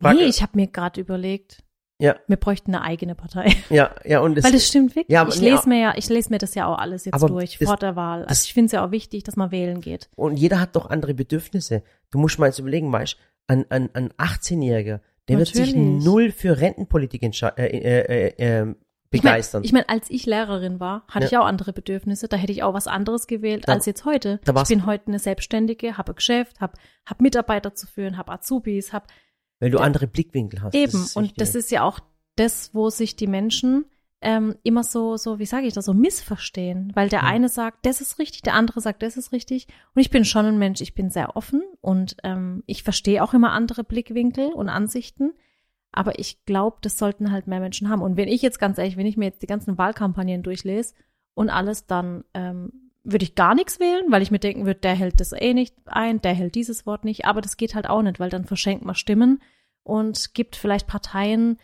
[0.00, 1.62] Frag, nee, ich habe mir gerade überlegt,
[1.98, 2.16] ja.
[2.26, 3.54] Wir bräuchten eine eigene Partei.
[3.70, 5.12] Ja, ja, und das, Weil das stimmt wirklich.
[5.12, 7.68] Ja, ich lese mir ja, ich lese mir das ja auch alles jetzt durch das,
[7.68, 8.24] vor der Wahl.
[8.24, 10.08] Also ich finde es ja auch wichtig, dass man wählen geht.
[10.16, 11.82] Und jeder hat doch andere Bedürfnisse.
[12.10, 13.16] Du musst mal jetzt überlegen, weißt,
[13.48, 15.56] ein, ein, ein 18-Jähriger, der Natürlich.
[15.56, 18.74] wird sich null für Rentenpolitik äh, äh, äh, äh,
[19.10, 19.64] begeistern.
[19.64, 21.30] Ich meine, ich mein, als ich Lehrerin war, hatte ja.
[21.30, 22.28] ich auch andere Bedürfnisse.
[22.28, 24.40] Da hätte ich auch was anderes gewählt da, als jetzt heute.
[24.44, 26.74] ich bin heute eine Selbstständige, habe ein Geschäft, habe
[27.06, 29.06] hab Mitarbeiter zu führen, habe Azubis, habe
[29.60, 30.74] weil du andere Blickwinkel hast.
[30.74, 32.00] Eben, das und das ist ja auch
[32.36, 33.86] das, wo sich die Menschen
[34.20, 36.92] ähm, immer so, so, wie sage ich das, so missverstehen.
[36.94, 37.26] Weil der ja.
[37.26, 39.68] eine sagt, das ist richtig, der andere sagt, das ist richtig.
[39.94, 43.34] Und ich bin schon ein Mensch, ich bin sehr offen und ähm, ich verstehe auch
[43.34, 45.32] immer andere Blickwinkel und Ansichten.
[45.92, 48.02] Aber ich glaube, das sollten halt mehr Menschen haben.
[48.02, 50.94] Und wenn ich jetzt ganz ehrlich, wenn ich mir jetzt die ganzen Wahlkampagnen durchlese
[51.34, 54.94] und alles, dann ähm, würde ich gar nichts wählen, weil ich mir denken würde, der
[54.94, 57.24] hält das eh nicht ein, der hält dieses Wort nicht.
[57.24, 59.42] Aber das geht halt auch nicht, weil dann verschenkt man Stimmen
[59.82, 61.58] und gibt vielleicht Parteien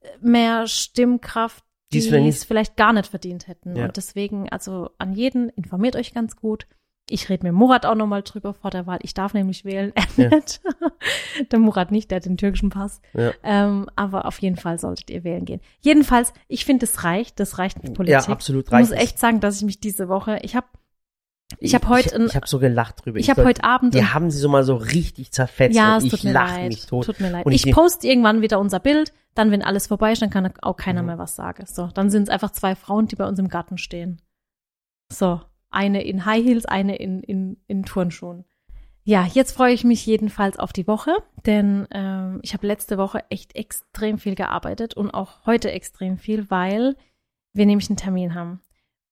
[0.00, 3.76] äh, mehr Stimmkraft, die es vielleicht gar nicht verdient hätten.
[3.76, 3.86] Ja.
[3.86, 6.66] Und deswegen, also an jeden, informiert euch ganz gut.
[7.08, 8.98] Ich rede mit Murat auch nochmal drüber vor der Wahl.
[9.02, 10.28] Ich darf nämlich wählen, er ja.
[10.28, 10.60] nicht.
[11.50, 13.00] der Murat nicht, der hat den türkischen Pass.
[13.14, 13.32] Ja.
[13.42, 15.60] Ähm, aber auf jeden Fall solltet ihr wählen gehen.
[15.80, 17.40] Jedenfalls, ich finde, es reicht.
[17.40, 18.26] Das reicht mit Politik.
[18.26, 18.84] Ja, absolut reicht.
[18.84, 20.66] Ich muss echt sagen, dass ich mich diese Woche, ich habe
[21.58, 23.18] ich habe heute, ich, ich habe so gelacht drüber.
[23.18, 25.76] Ich, ich habe heute Abend, wir haben sie so mal so richtig zerfetzt.
[25.76, 26.68] Ja, es tut mir leid.
[26.68, 27.06] Mich tot.
[27.06, 27.44] Tut mir leid.
[27.44, 30.48] Und ich, ich poste irgendwann wieder unser Bild, dann wenn alles vorbei ist, dann kann
[30.62, 31.08] auch keiner mhm.
[31.08, 31.64] mehr was sagen.
[31.66, 34.20] So, dann sind es einfach zwei Frauen, die bei uns im Garten stehen.
[35.12, 38.44] So, eine in High Heels, eine in in in Turnschuhen.
[39.04, 41.12] Ja, jetzt freue ich mich jedenfalls auf die Woche,
[41.46, 46.50] denn ähm, ich habe letzte Woche echt extrem viel gearbeitet und auch heute extrem viel,
[46.50, 46.96] weil
[47.52, 48.60] wir nämlich einen Termin haben.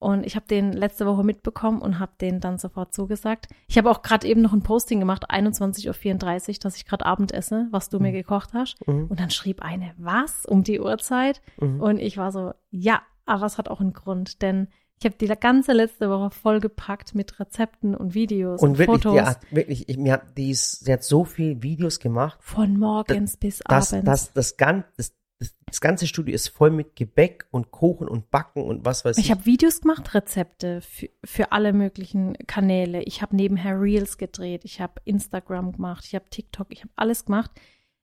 [0.01, 3.49] Und ich habe den letzte Woche mitbekommen und habe den dann sofort zugesagt.
[3.67, 7.33] Ich habe auch gerade eben noch ein Posting gemacht, 21.34 Uhr, dass ich gerade Abend
[7.33, 8.05] esse, was du mhm.
[8.05, 8.87] mir gekocht hast.
[8.87, 9.07] Mhm.
[9.07, 11.41] Und dann schrieb eine, was, um die Uhrzeit?
[11.61, 11.81] Mhm.
[11.81, 14.69] Und ich war so, ja, aber es hat auch einen Grund, denn
[15.01, 19.13] Ich habe die ganze letzte Woche vollgepackt mit Rezepten und Videos und, Und wirklich, Fotos.
[19.15, 22.39] die hat wirklich, ich, mir hat, die, ist, sie hat so viel Videos gemacht.
[22.43, 24.33] von morgens bis Das, abends.
[24.33, 28.63] das, das, das, das, das ganze Studio ist voll mit Gebäck und Kuchen und Backen
[28.65, 29.27] und was weiß ich.
[29.27, 33.03] ich habe Videos gemacht, Rezepte für, für alle möglichen Kanäle.
[33.05, 37.25] Ich habe nebenher Reels gedreht, ich habe Instagram gemacht, ich habe TikTok, ich habe alles
[37.27, 37.53] gemacht,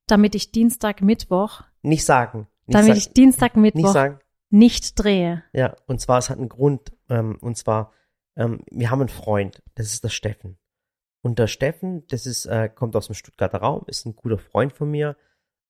[0.07, 2.47] damit ich Dienstag, Mittwoch, nicht sagen.
[2.67, 4.19] Nicht damit sagen, ich Dienstag, nicht Mittwoch sagen.
[4.49, 5.43] Nicht drehe.
[5.53, 7.91] Ja, und zwar, es hat einen Grund, ähm, und zwar,
[8.35, 10.57] ähm, wir haben einen Freund, das ist der Steffen.
[11.21, 14.73] Und der Steffen, das ist, äh, kommt aus dem Stuttgarter Raum, ist ein guter Freund
[14.73, 15.17] von mir.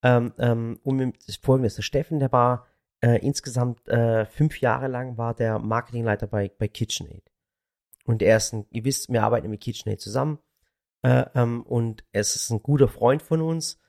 [0.03, 2.67] Ähm, ähm, und mit- das Folgende ist der Steffen, der war
[3.01, 7.29] äh, insgesamt äh, fünf Jahre lang war der Marketingleiter bei, bei KitchenAid.
[8.05, 10.39] Und er ist ein, ihr wisst, wir arbeiten mit KitchenAid zusammen.
[11.03, 13.79] Äh, ähm, und es ist ein guter Freund von uns,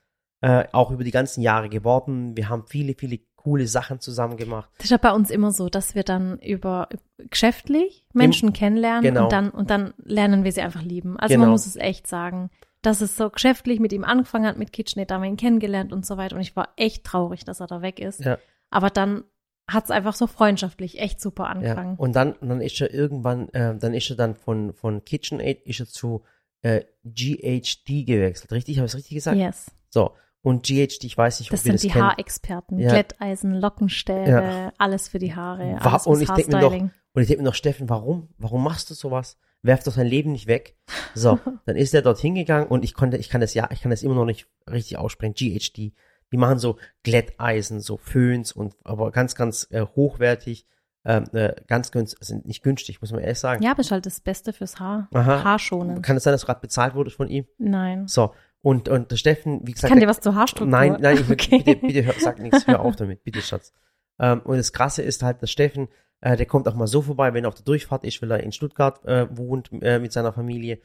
[0.42, 2.36] äh, auch über die ganzen Jahre geworden.
[2.36, 4.68] Wir haben viele, viele coole Sachen zusammen gemacht.
[4.78, 6.88] Das ist ja bei uns immer so, dass wir dann über
[7.30, 9.24] geschäftlich Menschen kennenlernen genau.
[9.24, 11.16] und dann und dann lernen wir sie einfach lieben.
[11.16, 11.44] Also Genau.
[11.44, 12.50] man muss es echt sagen,
[12.82, 15.92] dass es so geschäftlich mit ihm angefangen hat mit KitchenAid, da haben wir ihn kennengelernt
[15.92, 18.18] und so weiter und ich war echt traurig, dass er da weg ist.
[18.24, 18.38] Ja.
[18.70, 19.22] Aber dann
[19.68, 21.96] hat es einfach so freundschaftlich echt super Ja, angefangen.
[21.98, 25.62] und dann, und dann ist er irgendwann, äh, dann ist er dann von, von KitchenAid
[25.62, 26.24] ist er zu
[26.62, 28.50] äh, GHD gewechselt.
[28.50, 28.78] Richtig?
[28.78, 29.36] Habe ich es richtig gesagt?
[29.36, 29.70] yes.
[29.90, 30.10] So.
[30.46, 32.04] Und GHD, ich weiß nicht, ob Das wir sind das die kennen.
[32.04, 32.90] Haarexperten, Ja.
[32.90, 34.72] Glätteisen, Lockenstäbe, Ja.
[34.78, 36.90] alles für die Haare, alles und ich denk mir Haarstyling.
[37.14, 38.28] Und ich denke mir noch, Steffen, warum?
[38.38, 39.38] Warum machst du sowas?
[39.62, 40.76] Werf doch dein Leben nicht weg.
[41.16, 43.90] So, dann ist er dort hingegangen und ich konnte, ich kann das ja, ich kann
[43.90, 45.34] das immer noch nicht richtig aussprechen.
[45.34, 45.92] GHD.
[46.30, 50.64] Die machen so Glätteisen, so Föhns und aber ganz, ganz äh, hochwertig,
[51.04, 53.64] ähm, äh, ganz günstig, sind nicht günstig, muss man ehrlich sagen.
[53.64, 55.08] Ja, aber ist halt das Beste fürs Haar.
[55.12, 55.42] Aha.
[55.42, 56.04] Haarschonend.
[56.04, 57.46] Kann es sein, dass du gerade bezahlt wurdest von ihm?
[57.58, 58.06] Nein.
[58.06, 58.32] So,
[58.66, 59.90] und, und der Steffen, wie gesagt.
[59.90, 60.66] Kann der- dir was zur Haarstruktur?
[60.70, 61.62] Nein, nein, ich Okay.
[61.62, 63.72] bitte, bitte hör, sag nichts, hör auf damit, bitte, Schatz.
[64.18, 65.86] Ähm, und das Krasse ist halt, der Steffen,
[66.20, 68.42] äh, der kommt auch mal so vorbei, wenn er auf der Durchfahrt ist, weil er
[68.42, 70.80] in Stuttgart äh, wohnt äh, mit seiner Familie.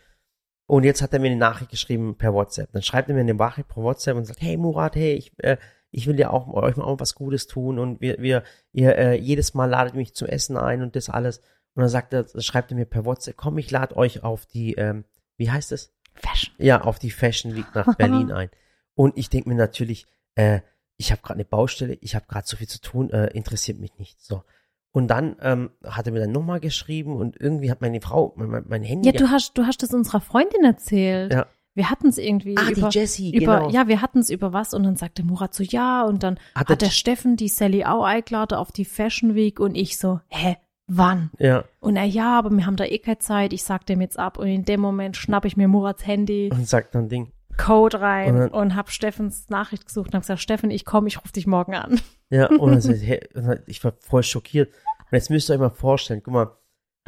[0.67, 2.71] Und jetzt hat er mir eine Nachricht geschrieben per WhatsApp.
[2.71, 5.57] Dann schreibt er mir eine Nachricht per WhatsApp und sagt, hey Murat, hey, ich, äh,
[5.89, 9.15] ich will ja auch euch mal auch was Gutes tun und wir, wir, ihr äh,
[9.17, 11.39] jedes Mal ladet mich zum Essen ein und das alles.
[11.73, 14.75] Und dann sagt er, schreibt er mir per WhatsApp, komm, ich lade euch auf die,
[14.75, 15.03] ähm,
[15.37, 15.91] wie heißt es?
[16.13, 16.53] Fashion.
[16.57, 18.49] Ja, auf die Fashion Week nach Berlin ein.
[18.95, 20.59] Und ich denke mir natürlich, äh,
[20.97, 23.97] ich habe gerade eine Baustelle, ich habe gerade so viel zu tun, äh, interessiert mich
[23.97, 24.21] nicht.
[24.21, 24.43] So.
[24.91, 28.65] Und dann ähm, hat er mir dann nochmal geschrieben und irgendwie hat meine Frau, mein,
[28.67, 29.09] mein- Handy.
[29.09, 31.33] Ja, du hast, du hast das unserer Freundin erzählt.
[31.33, 31.47] Ja.
[31.73, 33.69] Wir hatten es irgendwie ah, die über, Jessie, über genau.
[33.69, 36.67] ja, wir hatten es über was und dann sagte Murat so ja und dann Hat
[36.67, 40.19] hat, er- der Steffen die Sally auch eingeladen auf die Fashion Week und ich so,
[40.27, 40.57] hä,
[40.97, 41.31] wann?
[41.39, 41.63] ja.
[41.79, 44.37] Und er, ja, aber wir haben da eh keine Zeit, ich sag dem jetzt ab
[44.37, 47.31] und in dem Moment schnapp ich mir Murats Handy, Und sagt dann Ding.
[47.57, 51.07] Code rein Und dann- und hab Steffens Nachricht gesucht und hab gesagt, Steffen, ich komme,
[51.07, 51.99] ich rufe dich morgen an.
[52.29, 53.19] Ja, und dann, so, hey,
[53.67, 54.69] ich war voll schockiert.
[54.69, 56.51] Und jetzt müsst ihr euch mal vorstellen, guck mal,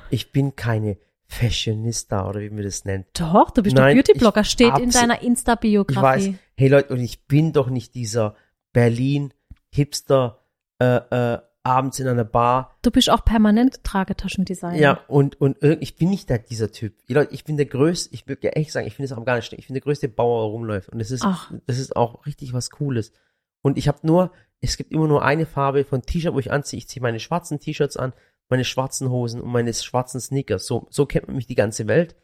[0.09, 3.07] ich bin keine Fashionista oder wie man das nennt.
[3.19, 6.37] Doch, du bist Nein, doch Beauty-Blogger, steht in deiner Ich weiß, Insta-Biografie.
[6.57, 8.35] hey Leute, und ich bin doch nicht dieser
[8.73, 10.39] Berlin-Hipster,
[10.79, 12.77] äh, äh, abends in einer Bar.
[12.81, 14.77] Du bist auch permanent Tragetaschendesigner.
[14.77, 16.93] Ja, und, und ich bin nicht der, dieser Typ.
[17.31, 19.45] Ich bin der größte, ich würde ja echt sagen, ich finde es auch gar nicht
[19.45, 19.61] schlecht.
[19.61, 20.89] Ich bin der größte Bauer, der rumläuft.
[20.89, 21.51] Und das ist, Ach.
[21.65, 23.13] das ist auch richtig was Cooles.
[23.61, 26.77] Und ich habe nur, es gibt immer nur eine Farbe von T-Shirt, wo ich anziehe.
[26.77, 28.13] Ich ziehe meine schwarzen T-Shirts an,
[28.49, 30.65] meine schwarzen Hosen und meine schwarzen Sneakers.
[30.65, 32.15] So, so kennt man mich die ganze Welt.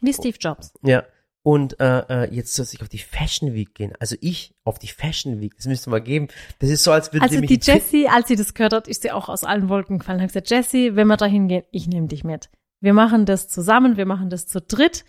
[0.00, 0.72] Wie Steve Jobs.
[0.82, 1.04] Ja.
[1.42, 3.92] Und äh, äh, jetzt soll ich auf die Fashion Week gehen.
[3.98, 5.56] Also ich auf die Fashion Week.
[5.56, 6.28] Das müsste mal geben.
[6.58, 9.02] Das ist so, als würde Also mich die Jessie, als sie das gehört hat, ist
[9.02, 10.20] sie auch aus allen Wolken gefallen.
[10.20, 12.50] Hat gesagt, Jessie, wenn wir da hingehen, ich nehme dich mit.
[12.80, 15.04] Wir machen das zusammen, wir machen das zu dritt.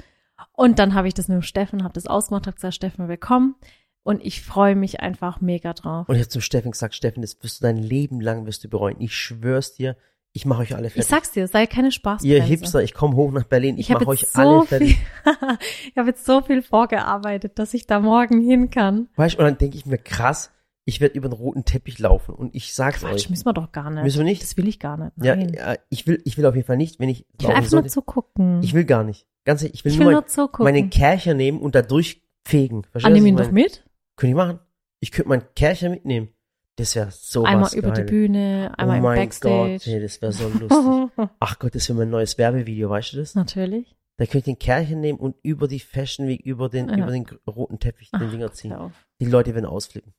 [0.53, 3.55] Und dann habe ich das mit dem Steffen, habe das ausgemacht, habe gesagt, Steffen, willkommen.
[4.03, 6.09] Und ich freue mich einfach mega drauf.
[6.09, 8.69] Und ich habe zum Steffen gesagt, Steffen, das wirst du dein Leben lang wirst du
[8.69, 8.95] bereuen.
[8.99, 9.95] Ich schwör's dir,
[10.33, 11.03] ich mache euch alle fertig.
[11.03, 12.23] Ich sag's dir, sei keine Spaß.
[12.23, 14.97] Ihr Hipster, ich komme hoch nach Berlin, ich, Ich mache euch alle so viel, fertig.
[15.91, 19.09] ich habe jetzt so viel vorgearbeitet, dass ich da morgen hin kann.
[19.15, 20.51] Weißt du, und dann denke ich mir, krass,
[20.85, 23.29] ich werde über den roten Teppich laufen und ich sag's Quatsch, euch.
[23.29, 24.03] müssen wir doch gar nicht.
[24.03, 24.41] Müssen wir nicht?
[24.41, 25.11] Das will ich gar nicht.
[25.21, 25.53] Ja, Nein.
[25.53, 27.69] ja, ich will, ich will auf jeden Fall nicht, wenn ich, ich will einfach nur
[27.69, 27.89] sollte.
[27.89, 28.63] zugucken.
[28.63, 29.27] ich will gar nicht.
[29.45, 30.63] Ganz ehrlich, ich will Ich nur, will mein, nur zugucken.
[30.63, 32.83] meinen Kercher nehmen und da durchfegen.
[32.83, 33.53] Verstehst Annimm was ihn doch meine?
[33.53, 33.83] mit.
[34.15, 34.59] Könnte ich machen.
[35.01, 36.29] Ich könnte meinen Kercher mitnehmen.
[36.77, 38.03] Das wäre so einmal über die.
[38.03, 39.73] Bühne, einmal oh mein Backstage.
[39.73, 40.69] Gott, hey, das wäre so lustig.
[41.39, 43.35] Ach Gott, das wäre mein neues Werbevideo, weißt du das?
[43.35, 43.95] Natürlich.
[44.17, 46.97] Da könnte ich den Kercher nehmen und über die Fashion Week, über den, Ja.
[46.97, 48.71] über den roten Teppich den Ach, Dinger Gott, ziehen.
[48.71, 48.91] Hör auf.
[49.19, 50.13] Die Leute werden ausflippen.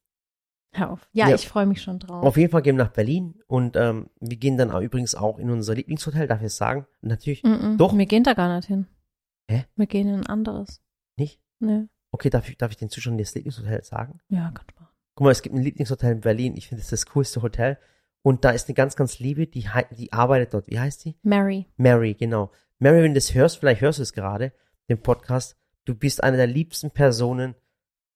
[0.74, 1.08] Hör auf.
[1.12, 1.34] Ja, Ja.
[1.34, 2.24] ich freue mich schon drauf.
[2.24, 5.38] Auf jeden Fall gehen wir nach Berlin und ähm, wir gehen dann auch übrigens auch
[5.38, 6.86] in unser Lieblingshotel, darf ich es sagen?
[7.00, 7.76] Natürlich Mm -mm.
[7.76, 7.96] Doch.
[7.96, 8.86] Wir gehen da gar nicht hin.
[9.48, 9.64] Hä?
[9.76, 10.80] Wir gehen in ein anderes.
[11.16, 11.40] nicht.
[11.60, 11.88] Ne.
[12.10, 14.20] Okay, darf ich, darf ich den Zuschauern das Lieblingshotel sagen?
[14.28, 14.81] Ja, kannst du.
[15.14, 16.56] Guck mal, es gibt ein Lieblingshotel in Berlin.
[16.56, 17.78] Ich finde, das ist das coolste Hotel.
[18.22, 20.68] Und da ist eine ganz, ganz liebe, die, die arbeitet dort.
[20.68, 21.16] Wie heißt die?
[21.22, 21.66] Mary.
[21.76, 22.50] Mary, genau.
[22.78, 24.52] Mary, wenn du das hörst, vielleicht hörst du es gerade,
[24.88, 27.54] den Podcast, du bist eine der liebsten Personen,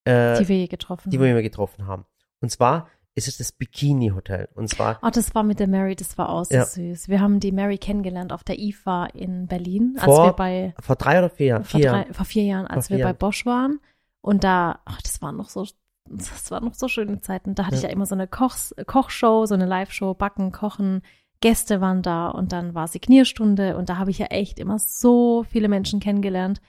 [0.05, 1.25] äh, Die wir je getroffen die haben.
[1.35, 2.05] wir getroffen haben.
[2.39, 4.47] Und zwar ist es das Bikini Hotel.
[4.55, 6.65] Und zwar, Oh, das war mit der Mary, das war auch so Ja.
[6.65, 7.09] süß.
[7.09, 10.95] Wir haben die Mary kennengelernt auf der IFA in Berlin, als Vor wir bei vor
[10.95, 12.13] drei oder vier Jahren, vor, vier drei, Jahren.
[12.13, 13.17] vor vier Jahren, als Vor vier wir bei Jahren.
[13.17, 13.79] Bosch waren.
[14.21, 15.65] Und da, ach, das waren noch so,
[16.09, 17.55] das waren noch so schöne Zeiten.
[17.55, 17.89] Da hatte ich Ja.
[17.89, 21.01] ja immer so eine Kochs, Kochshow, so eine Live-Show, Backen, Kochen.
[21.39, 25.45] Gäste waren da und dann war Signierstunde und da habe ich ja echt immer so
[25.47, 26.61] viele Menschen kennengelernt.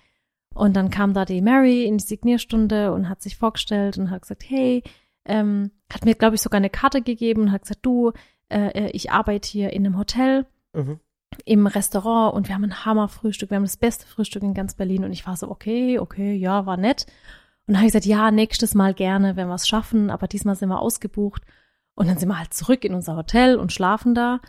[0.55, 4.23] Und dann kam da die Mary in die Signierstunde und hat sich vorgestellt und hat
[4.23, 4.83] gesagt, hey,
[5.25, 8.13] ähm, hat mir, glaube ich, sogar eine Karte gegeben und hat gesagt, du,
[8.51, 11.01] äh, äh, ich arbeite hier in einem Hotel Mhm.
[11.47, 15.05] im Restaurant und wir haben ein Hammerfrühstück, wir haben das beste Frühstück in ganz Berlin
[15.05, 17.07] und ich war so, okay, okay, ja, war nett.
[17.69, 20.57] Und dann habe ich gesagt, ja, nächstes Mal gerne, wenn wir es schaffen, aber diesmal
[20.57, 21.43] sind wir ausgebucht.
[21.95, 24.41] Und dann sind wir halt zurück in unser Hotel und schlafen da.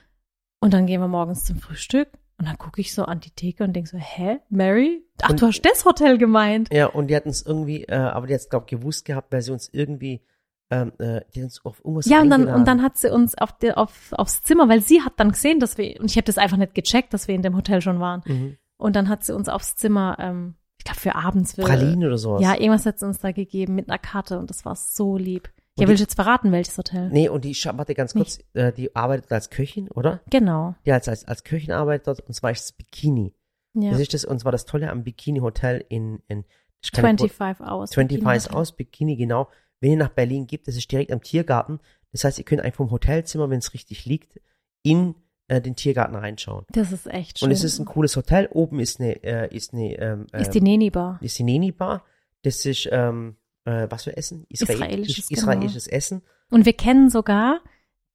[0.62, 3.66] Und dann gehen wir morgens zum Frühstück und dann gucke ich so an die Theke
[3.66, 5.04] und denke so, hä, Mary?
[5.22, 6.70] Ach, Und- du hast das Hotel gemeint.
[6.74, 9.34] Ja, und die hatten es irgendwie, äh, aber die hat es, glaube ich, gewusst gehabt,
[9.34, 10.22] weil sie uns irgendwie,
[10.70, 13.52] ähm, äh, die uns auf irgendwas Ja, und dann, und dann hat sie uns auf
[13.58, 16.38] der, auf, aufs Zimmer, weil sie hat dann gesehen, dass wir, und ich habe das
[16.38, 18.22] einfach nicht gecheckt, dass wir in dem Hotel schon waren.
[18.26, 18.58] mhm.
[18.78, 22.18] Und dann hat sie uns aufs Zimmer, ähm, ich glaube für abends für Pralinen oder
[22.18, 22.42] sowas.
[22.42, 25.52] Ja, irgendwas hat sie uns da gegeben mit einer Karte und das war so lieb.
[25.76, 27.10] Und Ja, willst du jetzt verraten, welches Hotel?
[27.12, 30.22] Nee, und die, warte ganz kurz, äh, die arbeitet als Köchin, oder?
[30.30, 30.74] Genau.
[30.86, 33.34] Die als, als, als Köchin arbeitet dort, und zwar ist es Bikini.
[33.76, 33.92] Ja.
[33.92, 36.44] Das ist das, und zwar das Tolle am Bikini Hotel in, in
[36.82, 37.94] ich kann nicht- 25 Hours.
[37.94, 38.58] 25 Bikini ist Hotel.
[38.58, 39.48] aus, Bikini, genau.
[39.80, 41.80] Wenn ihr nach Berlin geht, das ist direkt am Tiergarten.
[42.12, 44.40] Das heißt, ihr könnt einfach vom Hotelzimmer, wenn es richtig liegt,
[44.82, 45.16] in
[45.50, 46.66] äh, den Tiergarten reinschauen.
[46.70, 47.48] Das ist echt schön.
[47.48, 48.48] Und es ist ein cooles Hotel.
[48.52, 51.20] Oben ist eine, äh, ist eine, ähm, ist äh, die Neni Bar.
[51.22, 52.04] ist die Neni Bar.
[52.44, 53.36] Das ist, ähm,
[53.66, 54.46] äh, was für Essen?
[54.50, 55.42] Israelisches, genau.
[55.42, 56.22] israelisches Essen.
[56.50, 57.60] Und wir kennen sogar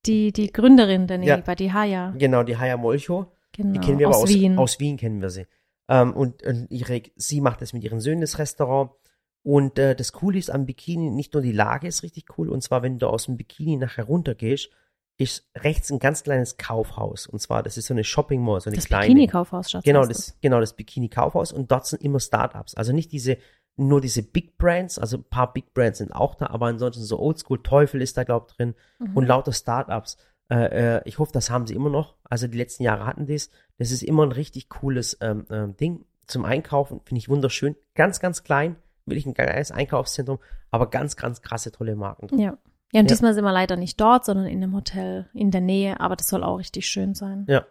[0.06, 1.36] die, die Gründerin der Neni Ja.
[1.38, 2.14] Bar, die Haya.
[2.16, 3.32] Genau, die Haya Molcho.
[3.52, 3.72] Genau.
[3.72, 4.58] Die kennen wir aus aber aus Wien.
[4.58, 5.46] Aus Wien kennen wir sie.
[5.88, 8.92] Ähm, und und ihre, sie macht das mit ihren Söhnen, das Restaurant.
[9.42, 12.62] Und äh, das Coole ist am Bikini, nicht nur die Lage ist richtig cool, und
[12.62, 14.70] zwar, wenn du aus dem Bikini nachher runtergehst,
[15.16, 17.26] ist rechts ein ganz kleines Kaufhaus.
[17.26, 19.06] Und zwar, das ist so eine Shopping Mall, so eine das kleine.
[19.06, 19.84] Bikini-Kaufhaus, Schatz.
[19.84, 21.52] Genau, das, genau, das Bikini-Kaufhaus.
[21.52, 22.74] Und dort sind immer Startups.
[22.74, 23.38] Also nicht diese,
[23.76, 27.18] nur diese Big Brands, also ein paar Big Brands sind auch da, aber ansonsten so
[27.20, 29.16] Oldschool, Teufel ist da, glaub drin Mhm.
[29.16, 30.16] und lauter Startups.
[30.50, 32.16] Äh, äh, ich hoffe, das haben sie immer noch.
[32.24, 33.50] Also die letzten Jahre hatten das.
[33.78, 37.00] Das ist immer ein richtig cooles ähm, ähm, Ding zum Einkaufen.
[37.04, 37.76] Finde ich wunderschön.
[37.94, 38.76] Ganz, ganz klein.
[39.06, 40.38] Wirklich ein geiles Einkaufszentrum,
[40.70, 42.26] aber ganz, ganz krasse, tolle Marken.
[42.28, 42.38] drin.
[42.40, 42.58] Ja.
[42.94, 43.14] Ja, und Ja.
[43.14, 46.28] diesmal sind wir leider nicht dort, sondern in einem Hotel in der Nähe, aber das
[46.28, 47.44] soll auch richtig schön sein.
[47.48, 47.66] Ja.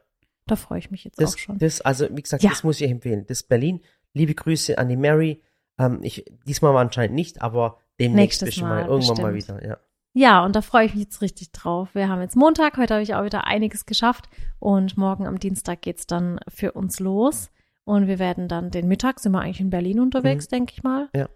[0.46, 1.58] Da freue ich mich jetzt Das, auch schon.
[1.58, 2.50] das, also wie gesagt, Ja.
[2.50, 3.26] das muss ich empfehlen.
[3.28, 3.80] Das Berlin.
[4.14, 5.42] Liebe Grüße an die Mary.
[5.80, 9.62] Ähm, ich, diesmal war anscheinend nicht, aber demnächst Nächstes bestimmt mal, Mal, irgendwann mal bestimmt.
[9.62, 9.70] wieder.
[9.70, 9.78] Ja.
[10.16, 11.96] Ja, und da freue ich mich jetzt richtig drauf.
[11.96, 15.82] Wir haben jetzt Montag, heute habe ich auch wieder einiges geschafft und morgen am Dienstag
[15.82, 17.50] geht's dann für uns los
[17.86, 21.06] und wir werden dann den Mittag sind wir eigentlich in Berlin unterwegs, denke ich mal.
[21.14, 21.20] Mhm.
[21.22, 21.30] Ja.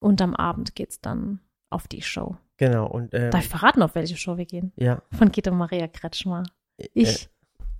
[0.00, 1.40] Und am Abend geht's dann
[1.74, 2.36] auf die Show.
[2.56, 2.86] Genau.
[2.86, 4.72] Und ähm, Darf ich verraten, auf welche Show wir gehen?
[4.76, 6.44] ja, Von Guido Maria Kretschmer.
[6.78, 7.28] äh, Ich,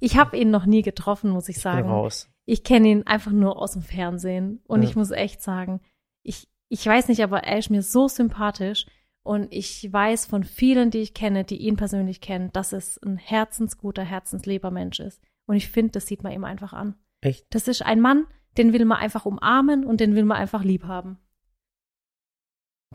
[0.01, 1.89] ich habe ihn noch nie getroffen, muss ich ich bin sagen.
[1.89, 2.29] raus.
[2.47, 4.61] Ich kenne ihn einfach nur aus dem Fernsehen.
[4.67, 4.89] Und Ja.
[4.89, 5.81] ich muss echt sagen,
[6.23, 8.87] ich, ich weiß nicht, aber er ist mir so sympathisch.
[9.23, 13.17] Und ich weiß von vielen, die ich kenne, die ihn persönlich kennen, dass es ein
[13.17, 15.23] herzensguter, herzenslieber Mensch ist.
[15.47, 16.97] Und ich finde, das sieht man ihm einfach an.
[17.23, 17.47] Echt?
[17.51, 18.27] Das ist ein Mann,
[18.59, 21.19] den will man einfach umarmen und den will man einfach lieb haben.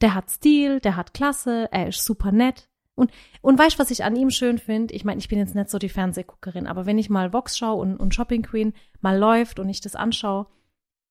[0.01, 2.69] Der hat Stil, der hat Klasse, er ist super nett.
[2.95, 4.93] Und, und weißt du, was ich an ihm schön finde?
[4.93, 7.79] Ich meine, ich bin jetzt nicht so die Fernsehguckerin, aber wenn ich mal Vox schaue
[7.81, 10.47] und, und Shopping Queen mal läuft und ich das anschaue,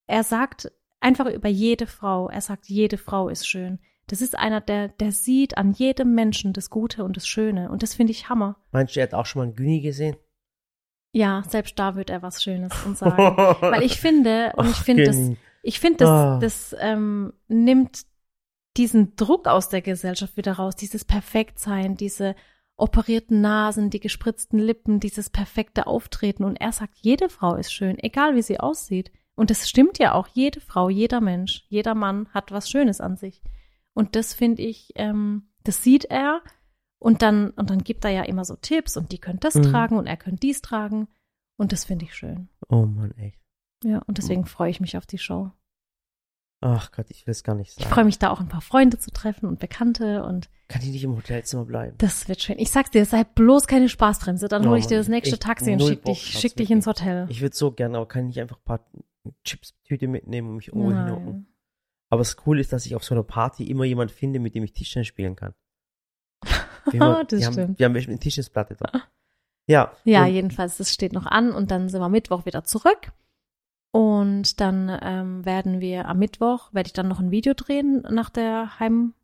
[0.07, 0.71] er sagt
[1.01, 3.79] einfach über jede Frau, er sagt, jede Frau ist schön.
[4.07, 7.71] Das ist einer, der, der sieht an jedem Menschen das Gute und das Schöne.
[7.71, 8.57] Und das finde ich Hammer.
[8.73, 10.17] Meinst du, er hat auch schon mal einen Güni gesehen?
[11.13, 13.37] Ja, selbst da wird er was Schönes uns sagen.
[13.61, 15.17] Weil ich finde, und ich finde das,
[15.63, 16.39] ich finde, das, Ah.
[16.39, 18.03] das ähm, nimmt
[18.79, 22.35] diesen Druck aus der Gesellschaft wieder raus, dieses Perfektsein, diese
[22.77, 26.45] operierten Nasen, die gespritzten Lippen, dieses perfekte Auftreten.
[26.45, 29.11] Und er sagt, jede Frau ist schön, egal wie sie aussieht.
[29.35, 30.29] Und das stimmt ja auch.
[30.29, 33.43] Jede Frau, jeder Mensch, jeder Mann hat was Schönes an sich.
[33.95, 36.41] Und das finde ich, ähm, das sieht er.
[37.01, 39.63] Und dann, und dann gibt er ja immer so Tipps und die können das Mhm.
[39.65, 41.09] tragen und er könnte dies tragen.
[41.57, 42.49] Und das finde ich schön.
[42.69, 43.41] Oh Mann, echt.
[43.85, 45.51] Ja, und deswegen freue ich mich auf die Show.
[46.61, 47.95] Ach Gott, ich will es gar nicht Ich sagen.
[47.95, 51.05] freue mich da auch ein paar Freunde zu treffen und Bekannte und Kann ich nicht
[51.05, 51.97] im Hotelzimmer bleiben?
[51.99, 52.59] das wird schön.
[52.59, 55.39] Ich sag's dir, sei bloß keine Spaßbremse, dann Oh hole ich dir Mann, das nächste
[55.39, 57.27] Taxi und schick dich, schick dich ins Hotel.
[57.29, 58.81] Ich würde so gerne, aber kann ich nicht einfach ein paar
[59.45, 61.47] Chips-Tüte mitnehmen und mich irgendwo hinhocken?
[62.11, 64.65] Aber das Coole ist, dass ich auf so einer Party immer jemand finde, mit dem
[64.65, 65.55] ich Tischtennis spielen kann.
[66.91, 67.79] Wir, haben, Das wir, haben, stimmt.
[67.79, 69.03] wir haben eine Tischtennisplatte da.
[69.67, 69.93] Ja.
[70.05, 73.13] Ja, jedenfalls, das steht noch an und dann sind wir Mittwoch wieder zurück.
[73.91, 78.31] Und dann ähm, werden wir am Mittwoch, werde ich dann noch ein Video drehen nach
[78.31, 79.15] der Heim,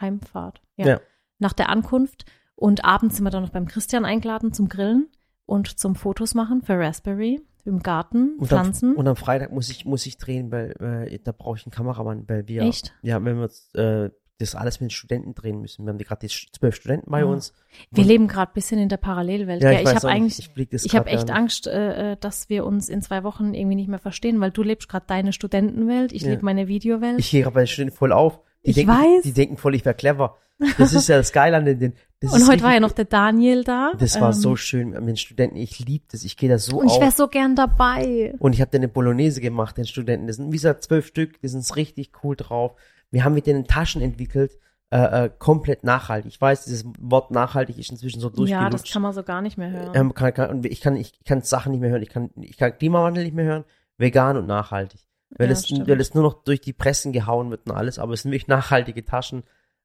[0.00, 0.62] Heimfahrt.
[0.76, 0.86] Ja.
[0.86, 1.00] Ja.
[1.38, 2.24] Nach der Ankunft.
[2.54, 5.08] Und abends sind wir dann noch beim Christian eingeladen zum Grillen
[5.46, 8.90] und zum Fotos machen für Raspberry im Garten, und, Pflanzen.
[8.90, 11.72] am, und am Freitag muss ich, muss ich drehen, weil äh, da brauche ich einen
[11.72, 12.94] Kameramann, weil wir, Echt?
[13.02, 13.50] ja, wenn wir
[13.80, 15.84] äh, das alles mit den Studenten drehen müssen.
[15.84, 17.26] Wir haben die gerade die zwölf Studenten bei Ja.
[17.26, 17.52] uns.
[17.92, 19.62] Wir leben gerade ein bisschen in der Parallelwelt.
[19.62, 22.88] Ja, ich, ich habe eigentlich, ich, ich habe echt Angst, äh, äh, dass wir uns
[22.88, 26.30] in zwei Wochen irgendwie nicht mehr verstehen, weil du lebst gerade deine Studentenwelt, ich Ja.
[26.30, 27.18] lebe meine Videowelt.
[27.20, 28.40] Ich gehe gerade bei den Studenten voll auf.
[28.64, 29.22] Die Ich denken, weiß.
[29.22, 30.36] Die denken voll, ich wäre clever.
[30.78, 32.92] Das ist ja das Geile an den, den das und heute war ja richtig- noch
[32.92, 33.92] der Daniel da.
[33.98, 35.56] Das war ähm, so schön mit den Studenten.
[35.56, 36.24] Ich liebe das.
[36.24, 38.34] Ich gehe da so Und ich wäre so gern dabei.
[38.38, 40.26] Und ich habe eine Bolognese gemacht, den Studenten.
[40.28, 41.40] Das sind wie gesagt zwölf Stück.
[41.42, 42.72] Die sind richtig cool drauf.
[43.14, 44.58] Wir haben mit denen Taschen entwickelt,
[44.90, 46.32] äh, äh, komplett nachhaltig.
[46.32, 48.84] Ich weiß, dieses Wort nachhaltig ist inzwischen so Ja, durchgelutscht.
[48.86, 49.92] das kann man so gar nicht mehr hören.
[49.94, 52.02] ähm, kann, kann, und ich kann, ich kann Sachen nicht mehr hören.
[52.02, 53.64] Ich kann, ich kann Klimawandel nicht mehr hören.
[53.98, 55.00] Vegan und nachhaltig.
[55.30, 55.88] Weil, Ja, es, stimmt.
[55.88, 57.98] weil es nur noch durch die Pressen gehauen wird und alles.
[57.98, 59.42] Aber es sind wirklich nachhaltige Taschen.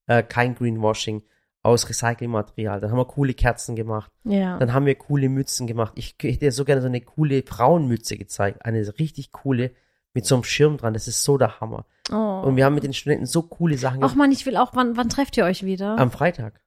[0.08, 1.24] Äh, kein Greenwashing.
[1.62, 2.80] Aus Recyclingmaterial.
[2.80, 4.12] Dann haben wir coole Kerzen gemacht.
[4.24, 4.58] ja.
[4.58, 5.94] Dann haben wir coole Mützen gemacht.
[5.96, 8.64] Ich hätte dir so gerne so eine coole Frauenmütze gezeigt.
[8.66, 9.72] Eine richtig coole
[10.14, 10.94] mit so einem Schirm dran.
[10.94, 11.86] Das ist so der Hammer.
[12.12, 12.42] oh.
[12.46, 14.16] Und wir haben mit den Studenten so coole Sachen Ach gemacht.
[14.18, 15.98] man, ich will auch, wann, wann trefft ihr euch wieder?
[15.98, 16.62] Am Freitag.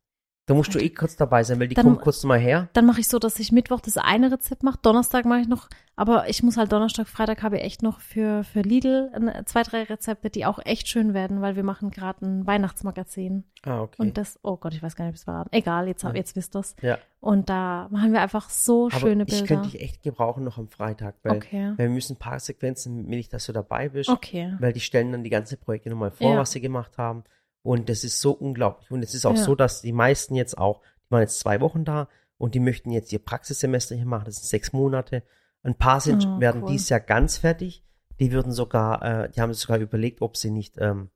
[0.53, 2.69] Da musst du eh kurz dabei sein, weil die Dann- kommen kurz mal her.
[2.75, 5.69] Dann mache ich so, dass ich Mittwoch das eine Rezept mache, Donnerstag mache ich noch,
[5.97, 9.62] aber ich muss halt Donnerstag, Freitag habe ich echt noch für, für Lidl äh, zwei,
[9.62, 13.45] drei Rezepte, die auch echt schön werden, weil wir machen gerade ein Weihnachtsmagazin.
[13.65, 14.03] Ah, okay.
[14.03, 15.49] Und das, oh Gott, ich weiß gar nicht, ob es verraten.
[15.53, 16.75] Egal, jetzt, hab, jetzt wisst ihr's.
[16.83, 16.99] ja.
[17.21, 19.47] Und da machen wir einfach so Aber schöne ich Bilder.
[19.47, 21.69] könnte dich echt gebrauchen noch am Freitag, weil, Okay.
[21.77, 24.11] weil wir müssen ein paar Sequenzen, will ich, dass du dabei bist.
[24.11, 24.57] Okay.
[24.59, 26.38] Weil die stellen dann die ganze Projekte nochmal vor, Ja.
[26.41, 27.23] was sie gemacht haben.
[27.62, 28.90] Und das ist so unglaublich.
[28.90, 29.42] Und es ist auch Ja.
[29.44, 32.90] so, dass die meisten jetzt auch, die waren jetzt zwei Wochen da und die möchten
[32.90, 34.25] jetzt ihr Praxissemester hier machen.
[34.27, 35.22] Das sind sechs Monate.
[35.62, 36.70] Ein paar sind, Oh, werden cool.
[36.72, 37.85] dieses Jahr ganz fertig.
[38.18, 41.11] Die würden sogar, äh, die haben sogar überlegt, ob sie nicht ähm,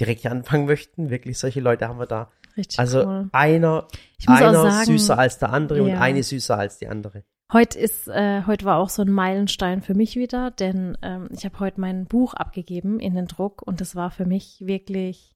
[0.00, 1.10] direkt hier anfangen möchten.
[1.10, 2.30] Wirklich, solche Leute haben wir da.
[2.56, 3.28] Richtig Also cool.
[3.32, 3.86] einer,
[4.26, 6.00] einer sagen, süßer als der andere und Ja.
[6.00, 7.24] eine süßer als die andere.
[7.52, 11.44] Heute ist, äh, heute war auch so ein Meilenstein für mich wieder, denn ähm, ich
[11.44, 15.33] habe heute mein Buch abgegeben in den Druck und das war für mich wirklich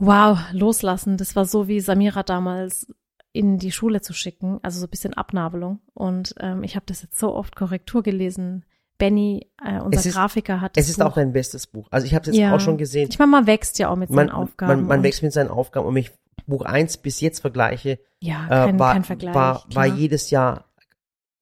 [0.00, 1.16] wow, loslassen.
[1.16, 2.86] Das war so wie Samira damals
[3.32, 5.80] in die Schule zu schicken, also so ein bisschen Abnabelung.
[5.94, 8.64] Und ähm, ich habe das jetzt so oft Korrektur gelesen.
[8.98, 11.06] Benny, äh, unser ist- Grafiker, hat das Es ist Buch.
[11.06, 11.86] auch dein bestes Buch.
[11.90, 12.54] Also ich habe es jetzt Ja.
[12.54, 13.08] auch schon gesehen.
[13.10, 14.80] Ich meine, man wächst ja auch mit seinen man, Aufgaben.
[14.80, 16.10] man, man wächst mit seinen Aufgaben und wenn ich
[16.46, 19.34] Buch 1 bis jetzt vergleiche, Ja, äh, kein, war, kein Vergleich.
[19.34, 20.64] war, war jedes Jahr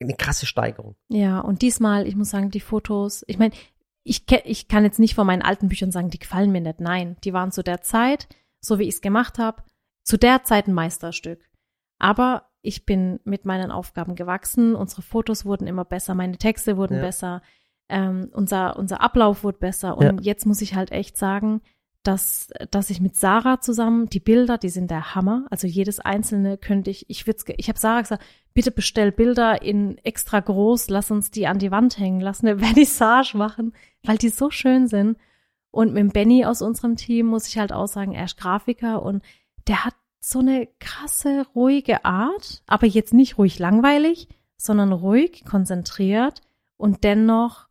[0.00, 0.94] eine krasse Steigerung.
[1.08, 3.52] Ja, und diesmal, ich muss sagen, die Fotos, ich meine,
[4.04, 6.80] ich, ich kann jetzt nicht von meinen alten Büchern sagen, die gefallen mir nicht.
[6.80, 8.28] Nein, die waren zu der Zeit,
[8.60, 9.62] so wie ich es gemacht habe,
[10.04, 11.48] zu der Zeit ein Meisterstück.
[11.98, 16.96] Aber ich bin mit meinen Aufgaben gewachsen, unsere Fotos wurden immer besser, meine Texte wurden
[16.96, 17.00] Ja.
[17.02, 17.42] besser,
[17.88, 19.96] ähm, unser, unser Ablauf wurde besser.
[19.96, 20.16] Und Ja.
[20.20, 21.60] jetzt muss ich halt echt sagen,
[22.02, 25.46] dass, dass ich mit Sarah zusammen, die Bilder, die sind der Hammer.
[25.50, 29.98] Also jedes einzelne könnte ich, ich würde ich habe Sarah gesagt, bitte bestell Bilder in
[29.98, 34.28] extra groß, lass uns die an die Wand hängen, lass eine Vernissage machen, weil die
[34.30, 35.18] so schön sind.
[35.70, 39.22] Und mit Benny aus unserem Team muss ich halt auch sagen, er ist Grafiker und
[39.66, 46.42] der hat so eine krasse, ruhige Art, aber jetzt nicht ruhig langweilig, sondern ruhig, konzentriert
[46.76, 47.68] und dennoch,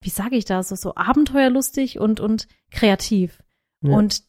[0.00, 3.42] wie sage ich da, so, so abenteuerlustig und, und kreativ.
[3.80, 3.96] Ja.
[3.96, 4.24] Und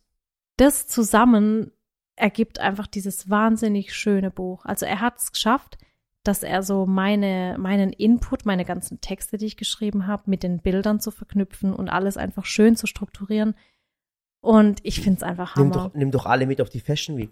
[0.58, 1.72] das zusammen
[2.16, 4.66] ergibt einfach dieses wahnsinnig schöne Buch.
[4.66, 5.78] Also er hat es geschafft,
[6.28, 10.60] dass er so meine, meinen Input, meine ganzen Texte, die ich geschrieben habe, mit den
[10.60, 13.56] Bildern zu verknüpfen und alles einfach schön zu strukturieren.
[14.42, 15.90] Und ich finde es einfach Nimm Hammer.
[15.90, 17.32] doch, nimm doch alle mit auf die Fashion Week.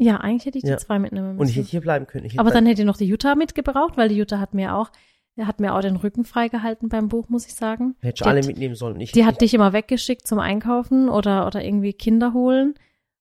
[0.00, 0.76] Ja, eigentlich hätte ich die Ja.
[0.78, 1.40] zwei mitnehmen müssen.
[1.40, 2.26] Und ich hätte hier bleiben können.
[2.26, 4.90] Aber bleiben- dann hätte ich noch die Jutta mitgebraucht, weil die Jutta hat mir auch,
[5.34, 7.96] er hat mir auch den Rücken freigehalten beim Buch, muss ich sagen.
[8.00, 9.00] hätte ich alle hat- mitnehmen sollen.
[9.00, 12.74] Ich, Die hat ich, dich immer weggeschickt zum Einkaufen oder, oder irgendwie Kinder holen.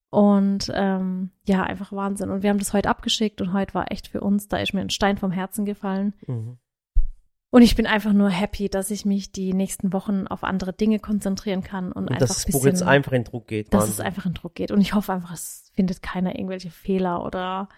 [0.09, 2.29] Und ähm, ja, einfach Wahnsinn.
[2.29, 4.81] Und wir haben das heute abgeschickt und heute war echt für uns, da ist mir
[4.81, 6.13] ein Stein vom Herzen gefallen.
[6.25, 6.57] Mhm.
[7.49, 10.99] Und ich bin einfach nur happy, dass ich mich die nächsten Wochen auf andere Dinge
[10.99, 13.73] konzentrieren kann und, Und einfach dass das Buch jetzt einfach in Druck geht.
[13.73, 14.05] dass es Wahnsinn.
[14.05, 14.71] einfach in Druck geht.
[14.71, 17.69] Und ich hoffe einfach, es findet keiner irgendwelche Fehler oder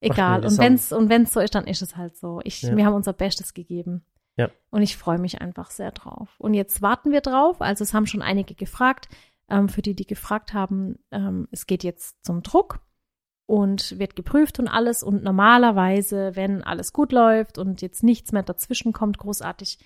[0.00, 0.42] egal.
[0.42, 2.40] das und wenn's und wenn's so ist, dann ist es halt so.
[2.44, 2.76] Ich, Ja.
[2.76, 4.04] Wir haben unser Bestes gegeben.
[4.36, 4.50] Ja.
[4.70, 6.34] Und ich freue mich einfach sehr drauf.
[6.38, 7.62] Und jetzt warten wir drauf.
[7.62, 9.08] Also es haben schon einige gefragt.
[9.48, 12.80] Ähm, für die, die gefragt haben, ähm, es geht jetzt zum Druck
[13.46, 15.02] und wird geprüft und alles.
[15.02, 19.78] Und normalerweise, wenn alles gut läuft und jetzt nichts mehr dazwischen kommt, großartig,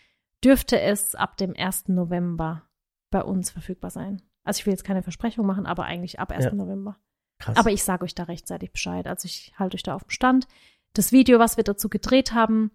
[0.42, 1.88] dürfte es ab dem 1.
[1.88, 2.62] November
[3.10, 4.22] bei uns verfügbar sein.
[4.44, 6.46] Also ich will jetzt keine Versprechung machen, aber eigentlich ab 1.
[6.46, 6.54] Ja.
[6.54, 6.96] November.
[7.38, 7.56] Krass.
[7.56, 9.06] Aber ich sage euch da rechtzeitig Bescheid.
[9.06, 10.46] Also ich halte euch da auf dem Stand.
[10.94, 12.72] das Video, was wir dazu gedreht haben,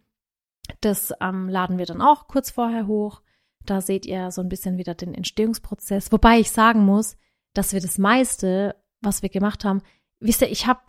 [0.82, 3.22] das ähm, laden wir dann auch kurz vorher hoch.
[3.66, 6.12] Da seht ihr so ein bisschen wieder den Entstehungsprozess.
[6.12, 7.18] Wobei ich sagen muss,
[7.54, 9.82] dass wir das meiste, was wir gemacht haben,
[10.20, 10.82] wisst ihr, ich habe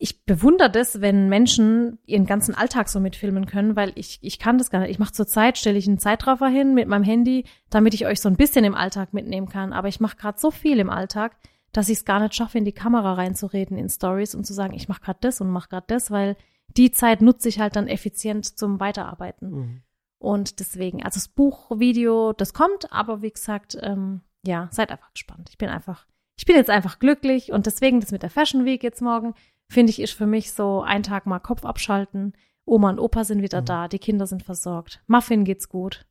[0.00, 4.56] ich bewundere das, wenn Menschen ihren ganzen Alltag so mitfilmen können, weil ich, ich kann
[4.56, 4.90] das gar nicht.
[4.90, 8.28] Ich mache zurzeit, stelle ich einen Zeitraffer hin mit meinem Handy, damit ich euch so
[8.28, 9.72] ein bisschen im Alltag mitnehmen kann.
[9.72, 11.36] Aber ich mache gerade so viel im Alltag,
[11.72, 14.74] dass ich es gar nicht schaffe, in die Kamera reinzureden in Stories und zu sagen,
[14.74, 16.36] ich mache gerade das und mache gerade das, weil
[16.76, 19.50] die Zeit nutze ich halt dann effizient zum Weiterarbeiten.
[19.50, 19.82] Mhm.
[20.18, 25.48] Und deswegen, also das Buchvideo, das kommt, aber wie gesagt, ähm, ja, seid einfach gespannt.
[25.50, 26.06] Ich bin einfach,
[26.36, 29.34] ich bin jetzt einfach glücklich und deswegen das mit der Fashion Week jetzt morgen
[29.70, 32.32] finde ich, ist für mich so ein Tag mal Kopf abschalten.
[32.64, 33.66] Oma und Opa sind wieder mhm.
[33.66, 35.02] da, die Kinder sind versorgt.
[35.06, 36.06] Muffin geht's gut.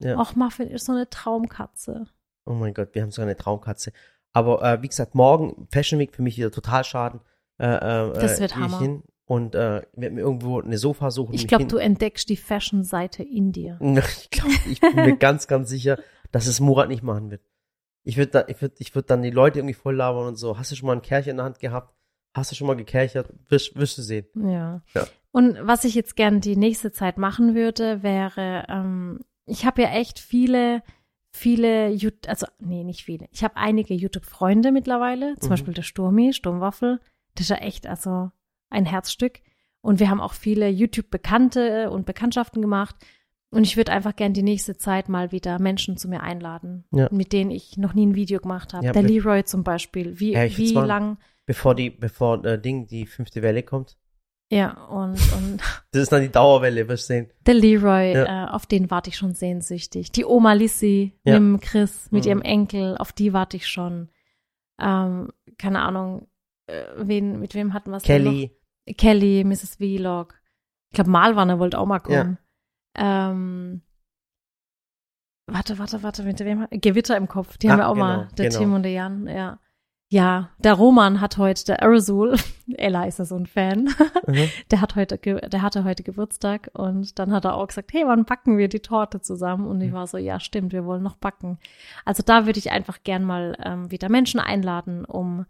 [0.00, 0.18] Ja.
[0.18, 2.06] Och, Muffin ist so eine Traumkatze.
[2.46, 3.92] Oh mein Gott, wir haben so eine Traumkatze.
[4.32, 7.20] Aber äh, wie gesagt, morgen Fashion Week für mich wieder total schaden.
[7.58, 8.78] Äh, äh, das wird Hammer.
[8.78, 11.34] Hin und äh, werde mir irgendwo eine Sofa suchen.
[11.34, 13.78] Ich glaube, du entdeckst die Fashion-Seite in dir.
[13.82, 15.98] ich glaube, ich bin mir ganz, ganz sicher,
[16.32, 17.42] dass es Murat nicht machen wird.
[18.04, 20.58] Ich würde ich würde, ich würde dann die Leute irgendwie voll labern und so.
[20.58, 21.94] Hast du schon mal ein Kercher in der Hand gehabt?
[22.34, 23.28] Hast du schon mal gekerchert?
[23.50, 24.26] Wirst, wirst du sehen.
[24.34, 24.82] Ja.
[24.94, 25.06] ja.
[25.30, 29.90] Und was ich jetzt gern die nächste Zeit machen würde, wäre, ähm, ich habe ja
[29.90, 30.82] echt viele,
[31.32, 31.94] viele,
[32.26, 33.26] also nee, nicht viele.
[33.30, 35.50] Ich habe einige YouTube-Freunde mittlerweile, zum mhm.
[35.50, 37.00] Beispiel der Sturmi, Sturmwaffel.
[37.34, 38.30] Das ist ja echt also
[38.70, 39.40] ein Herzstück.
[39.80, 42.96] Und wir haben auch viele YouTube-Bekannte und Bekanntschaften gemacht.
[43.50, 47.08] Und ich würde einfach gern die nächste Zeit mal wieder Menschen zu mir einladen, ja.
[47.10, 48.84] mit denen ich noch nie ein Video gemacht habe.
[48.84, 50.20] Ja, der Leroy zum Beispiel.
[50.20, 51.16] Wie, ja, wie lang
[51.48, 53.96] bevor die, bevor äh, Ding, die fünfte Welle kommt.
[54.50, 55.60] Ja, und, und
[55.92, 57.30] Das ist dann die Dauerwelle, wirst du sehen.
[57.46, 60.12] Der Leroy, äh, auf den warte ich schon sehnsüchtig.
[60.12, 62.28] Die Oma Lissy mit dem Chris, mit mhm.
[62.28, 64.10] ihrem Enkel, auf die warte ich schon.
[64.78, 66.28] Ähm, keine Ahnung,
[66.66, 68.54] äh, wen, mit wem hatten wir es Kelly.
[68.96, 69.76] Kelly, Mrs.
[69.76, 70.34] Vlog.
[70.90, 72.38] Ich glaube, Malwanne wollte auch mal kommen.
[72.96, 73.30] Ja.
[73.30, 73.82] Ähm,
[75.46, 76.66] warte, warte, warte, mit wem?
[76.70, 78.28] Gewitter im Kopf, die Ach, haben wir auch genau, mal.
[78.38, 78.58] Der genau.
[78.60, 79.58] Tim und der Jan, ja.
[80.10, 82.34] Ja, der Roman hat heute, der Aerosol,
[82.78, 83.90] Ella ist ja so ein Fan,
[84.26, 84.48] mhm.
[84.70, 88.24] der hat heute, der hatte heute Geburtstag und dann hat er auch gesagt, hey, wann
[88.24, 89.66] backen wir die Torte zusammen?
[89.66, 89.94] Und ich mhm.
[89.94, 91.58] war so, ja, stimmt, wir wollen noch backen.
[92.06, 95.44] Also da würde ich einfach gern mal ähm, wieder Menschen einladen, um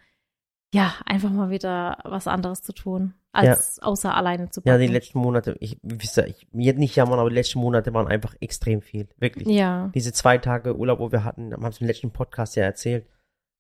[0.73, 3.87] ja, einfach mal wieder was anderes zu tun, als ja.
[3.87, 4.69] außer alleine zu backen.
[4.69, 8.07] Ja, die letzten Monate, ich wisst ich jetzt nicht jammern, aber die letzten Monate waren
[8.07, 9.49] einfach extrem viel, wirklich.
[9.49, 9.91] Ja.
[9.95, 13.07] Diese zwei Tage Urlaub, wo wir hatten, haben es im letzten Podcast ja erzählt,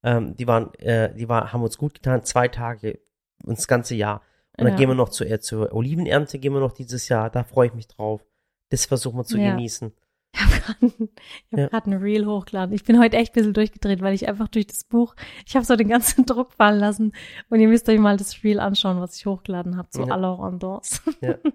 [0.03, 2.99] ähm, die waren, äh, die war, haben uns gut getan, zwei Tage,
[3.45, 4.23] uns das ganze Jahr.
[4.57, 4.77] Und dann ja.
[4.77, 7.75] gehen wir noch zu, äh, zur Olivenernte, gehen wir noch dieses Jahr, da freue ich
[7.75, 8.25] mich drauf.
[8.71, 9.51] Das versuchen wir zu ja.
[9.51, 9.93] genießen.
[10.33, 11.93] Ich habe gerade hab ja.
[11.93, 12.75] ein Reel hochgeladen.
[12.75, 15.15] Ich bin heute echt ein bisschen durchgedreht, weil ich einfach durch das Buch,
[15.47, 17.13] ich habe so den ganzen Druck fallen lassen.
[17.49, 20.13] Und ihr müsst euch mal das Reel anschauen, was ich hochgeladen habe, zu ja.
[20.13, 21.01] Alors.
[21.21, 21.37] Ja.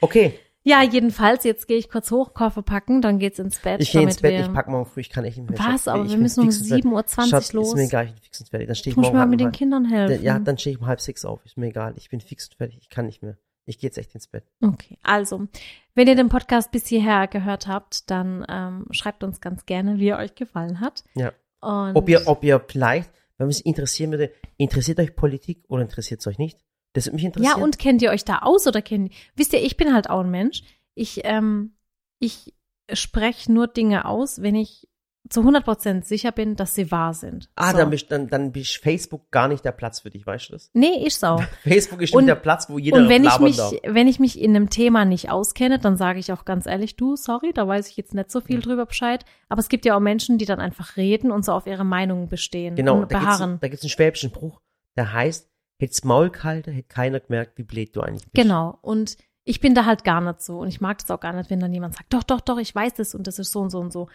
[0.00, 0.34] Okay,
[0.68, 3.80] ja, jedenfalls, jetzt gehe ich kurz hoch, Koffer packen, dann geht's ins Bett.
[3.80, 5.58] Ich gehe ins Bett, ich pack morgen früh, ich kann echt nicht mehr.
[5.58, 7.68] Was, aber wir müssen um 7.20 Uhr los.
[7.68, 8.66] ist mir egal, ich bin fix und fertig.
[8.66, 10.22] Dann stehe ich morgen mal mit den Kindern helfen.
[10.22, 11.94] Ja, dann stehe ich um halb sechs auf, ist mir egal.
[11.96, 13.38] Ich bin fix und fertig, ich kann nicht mehr.
[13.68, 14.44] Ich gehe jetzt echt ins Bett.
[14.62, 15.46] Okay, also,
[15.94, 20.08] wenn ihr den Podcast bis hierher gehört habt, dann ähm, schreibt uns ganz gerne, wie
[20.08, 21.04] er euch gefallen hat.
[21.14, 21.32] Ja.
[21.60, 26.20] Und ob ihr, ob ihr vielleicht, wenn mich interessieren würde, interessiert euch Politik oder interessiert
[26.20, 26.58] es euch nicht?
[26.94, 27.58] Das würde mich interessieren.
[27.58, 30.20] Ja, und kennt ihr euch da aus oder kennt Wisst ihr, ich bin halt auch
[30.20, 30.62] ein Mensch
[30.98, 31.72] ich, ähm,
[32.18, 32.54] ich
[32.92, 34.88] spreche nur Dinge aus, wenn ich
[35.28, 37.50] zu 100% sicher bin, dass sie wahr sind.
[37.54, 37.78] Ah, so.
[37.78, 40.70] dann, bist, dann, dann bist Facebook gar nicht der Platz für dich, weißt du das?
[40.72, 41.42] Nee, ich auch.
[41.62, 43.72] Facebook ist und, der Platz, wo jeder Und wenn ich mich, darf.
[43.84, 47.16] wenn ich mich in einem Thema nicht auskenne, dann sage ich auch ganz ehrlich, du,
[47.16, 48.62] sorry, da weiß ich jetzt nicht so viel ja.
[48.62, 49.24] drüber Bescheid.
[49.48, 52.28] Aber es gibt ja auch Menschen, die dann einfach reden und so auf ihre Meinung
[52.28, 53.58] bestehen genau, und beharren.
[53.60, 54.60] Da gibt's einen schwäbischen Spruch,
[54.96, 58.34] der heißt, hätt's Maul gehalten, hätte keiner gemerkt, wie blöd du eigentlich bist.
[58.34, 58.78] Genau.
[58.80, 61.50] Und ich bin da halt gar nicht so und ich mag das auch gar nicht,
[61.50, 63.70] wenn dann jemand sagt, doch, doch, doch, ich weiß das und das ist so und
[63.70, 64.08] so und so.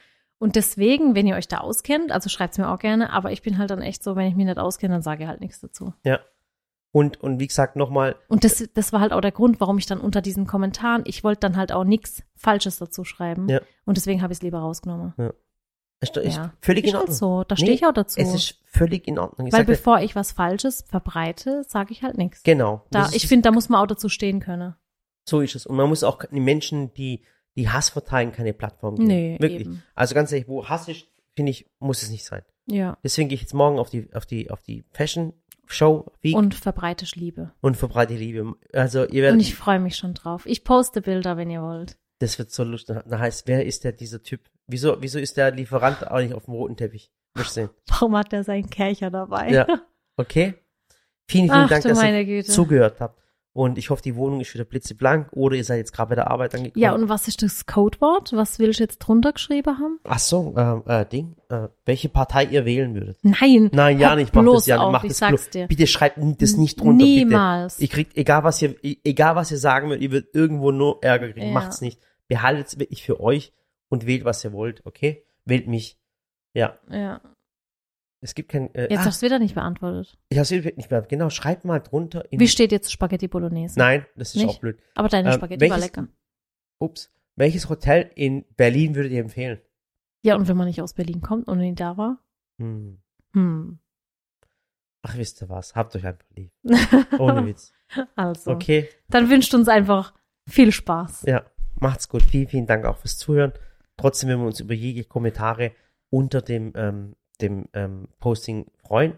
[0.43, 3.57] Und deswegen, wenn ihr euch da auskennt, also schreibt's mir auch gerne, aber ich bin
[3.57, 5.93] halt dann echt so, wenn ich mich nicht auskenne, dann sage ich halt nichts dazu.
[6.03, 6.19] Ja.
[6.91, 8.17] Und, und wie gesagt, nochmal.
[8.27, 11.23] Und das, das war halt auch der Grund, warum ich dann unter diesen Kommentaren, ich
[11.23, 13.47] wollte dann halt auch nichts Falsches dazu schreiben.
[13.47, 13.61] Ja.
[13.85, 15.13] Und deswegen habe ich es lieber rausgenommen.
[15.17, 15.31] Ja.
[16.01, 16.51] Ist, ist ja.
[16.59, 17.15] völlig in halt Ordnung.
[17.15, 18.19] so, da stehe nee, ich auch dazu.
[18.19, 19.47] Es ist völlig in Ordnung.
[19.47, 22.43] Ich Weil bevor ich was Falsches verbreite, sage ich halt nichts.
[22.43, 22.85] Genau.
[22.91, 24.75] Da, ich finde, da muss man auch dazu stehen können.
[25.23, 25.65] So ist es.
[25.65, 27.23] Und man muss auch die Menschen, die,
[27.55, 29.07] die Hass verteilen, keine Plattform geben.
[29.07, 29.61] Nee, Wirklich.
[29.61, 29.83] Eben.
[29.95, 32.43] Also ganz ehrlich, wo Hass ist, finde ich, muss es nicht sein.
[32.65, 32.97] Ja.
[33.03, 35.33] Deswegen gehe ich jetzt morgen auf die, auf die, auf die Fashion
[35.65, 36.35] Show Week.
[36.35, 37.51] Und verbreite Liebe.
[37.61, 38.53] Und verbreite Liebe.
[38.73, 39.33] Also ihr werdet.
[39.33, 40.45] Und ich freue mich schon drauf.
[40.45, 41.97] Ich poste Bilder, wenn ihr wollt.
[42.19, 42.97] Das wird so lustig.
[43.05, 44.41] Da heißt, wer ist der, dieser Typ?
[44.67, 47.11] Wieso, wieso ist der Lieferant auch nicht auf dem roten Teppich?
[47.35, 47.69] Muss sehen.
[47.87, 49.49] Warum hat der seinen Kercher dabei?
[49.51, 49.67] Ja.
[50.15, 50.53] Okay.
[51.27, 52.51] Vielen, vielen Ach, Dank, dass ihr Güte.
[52.51, 53.22] zugehört habt.
[53.55, 56.31] Und ich hoffe, die Wohnung ist wieder blitzeblank oder ihr seid jetzt gerade bei der
[56.31, 56.81] Arbeit angekommen.
[56.81, 58.33] Ja, und was ist das Codewort?
[58.33, 59.99] Was will ich jetzt drunter geschrieben haben?
[60.05, 63.19] Ach so, äh, äh, Ding, äh, welche Partei ihr wählen würdet.
[63.21, 63.69] Nein.
[63.71, 65.67] Nein, ja nicht, bloß das ja nicht, macht ich das sag's dir.
[65.67, 67.77] Bitte schreibt das nicht drunter, Niemals.
[67.77, 67.83] bitte.
[67.83, 71.31] Ihr kriegt, egal was ihr, egal was ihr sagen würdet, ihr würdet irgendwo nur Ärger
[71.31, 71.47] kriegen.
[71.47, 71.53] Ja.
[71.53, 71.99] Macht's nicht.
[72.27, 73.53] Behaltet es wirklich für euch
[73.89, 75.25] und wählt, was ihr wollt, okay?
[75.45, 75.99] Wählt mich.
[76.55, 77.21] Ja, Ja.
[78.23, 80.17] Es gibt kein, äh, Jetzt ah, hast du wieder nicht beantwortet.
[80.29, 82.23] ich hab's wirklich nicht mehr, genau, schreibt mal drunter.
[82.31, 83.77] Wie steht jetzt Spaghetti Bolognese?
[83.77, 84.49] Nein, das ist Nicht?
[84.49, 84.79] auch blöd.
[84.95, 86.07] Aber deine Ähm, Spaghetti war welches- lecker.
[86.79, 87.11] Ups.
[87.35, 89.59] Welches Hotel in Berlin würdet ihr empfehlen?
[90.23, 92.19] Ja, und wenn man nicht aus Berlin kommt und nie da war?
[92.59, 93.01] Hm.
[93.33, 93.79] Hm.
[95.01, 95.75] Ach, wisst ihr was?
[95.75, 96.51] Habt euch einfach lieb.
[97.19, 97.73] Ohne Witz.
[98.15, 98.87] Also, Okay.
[99.09, 100.13] dann wünscht uns einfach
[100.47, 101.23] viel Spaß.
[101.27, 101.43] Ja,
[101.75, 102.21] macht's gut.
[102.21, 103.51] Vielen, vielen Dank auch fürs Zuhören.
[103.97, 105.73] Trotzdem würden wir uns über jede Kommentare
[106.09, 109.13] unter dem, ähm, dem ähm, Posting freuen.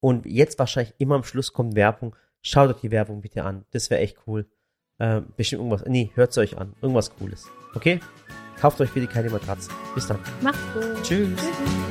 [0.00, 2.14] Und jetzt wahrscheinlich immer am Schluss kommt Werbung.
[2.40, 3.64] Schaut euch die Werbung bitte an.
[3.72, 4.46] Das wäre echt cool.
[5.00, 5.84] Ähm, bestimmt irgendwas.
[5.86, 6.74] Nee, hört's euch an.
[6.80, 7.48] Irgendwas Cooles.
[7.74, 8.00] Okay?
[8.60, 9.72] Kauft euch bitte keine Matratzen.
[9.94, 10.18] Bis dann.
[10.40, 11.02] Macht's gut.
[11.02, 11.36] Tschüss.
[11.36, 11.87] Tschüss.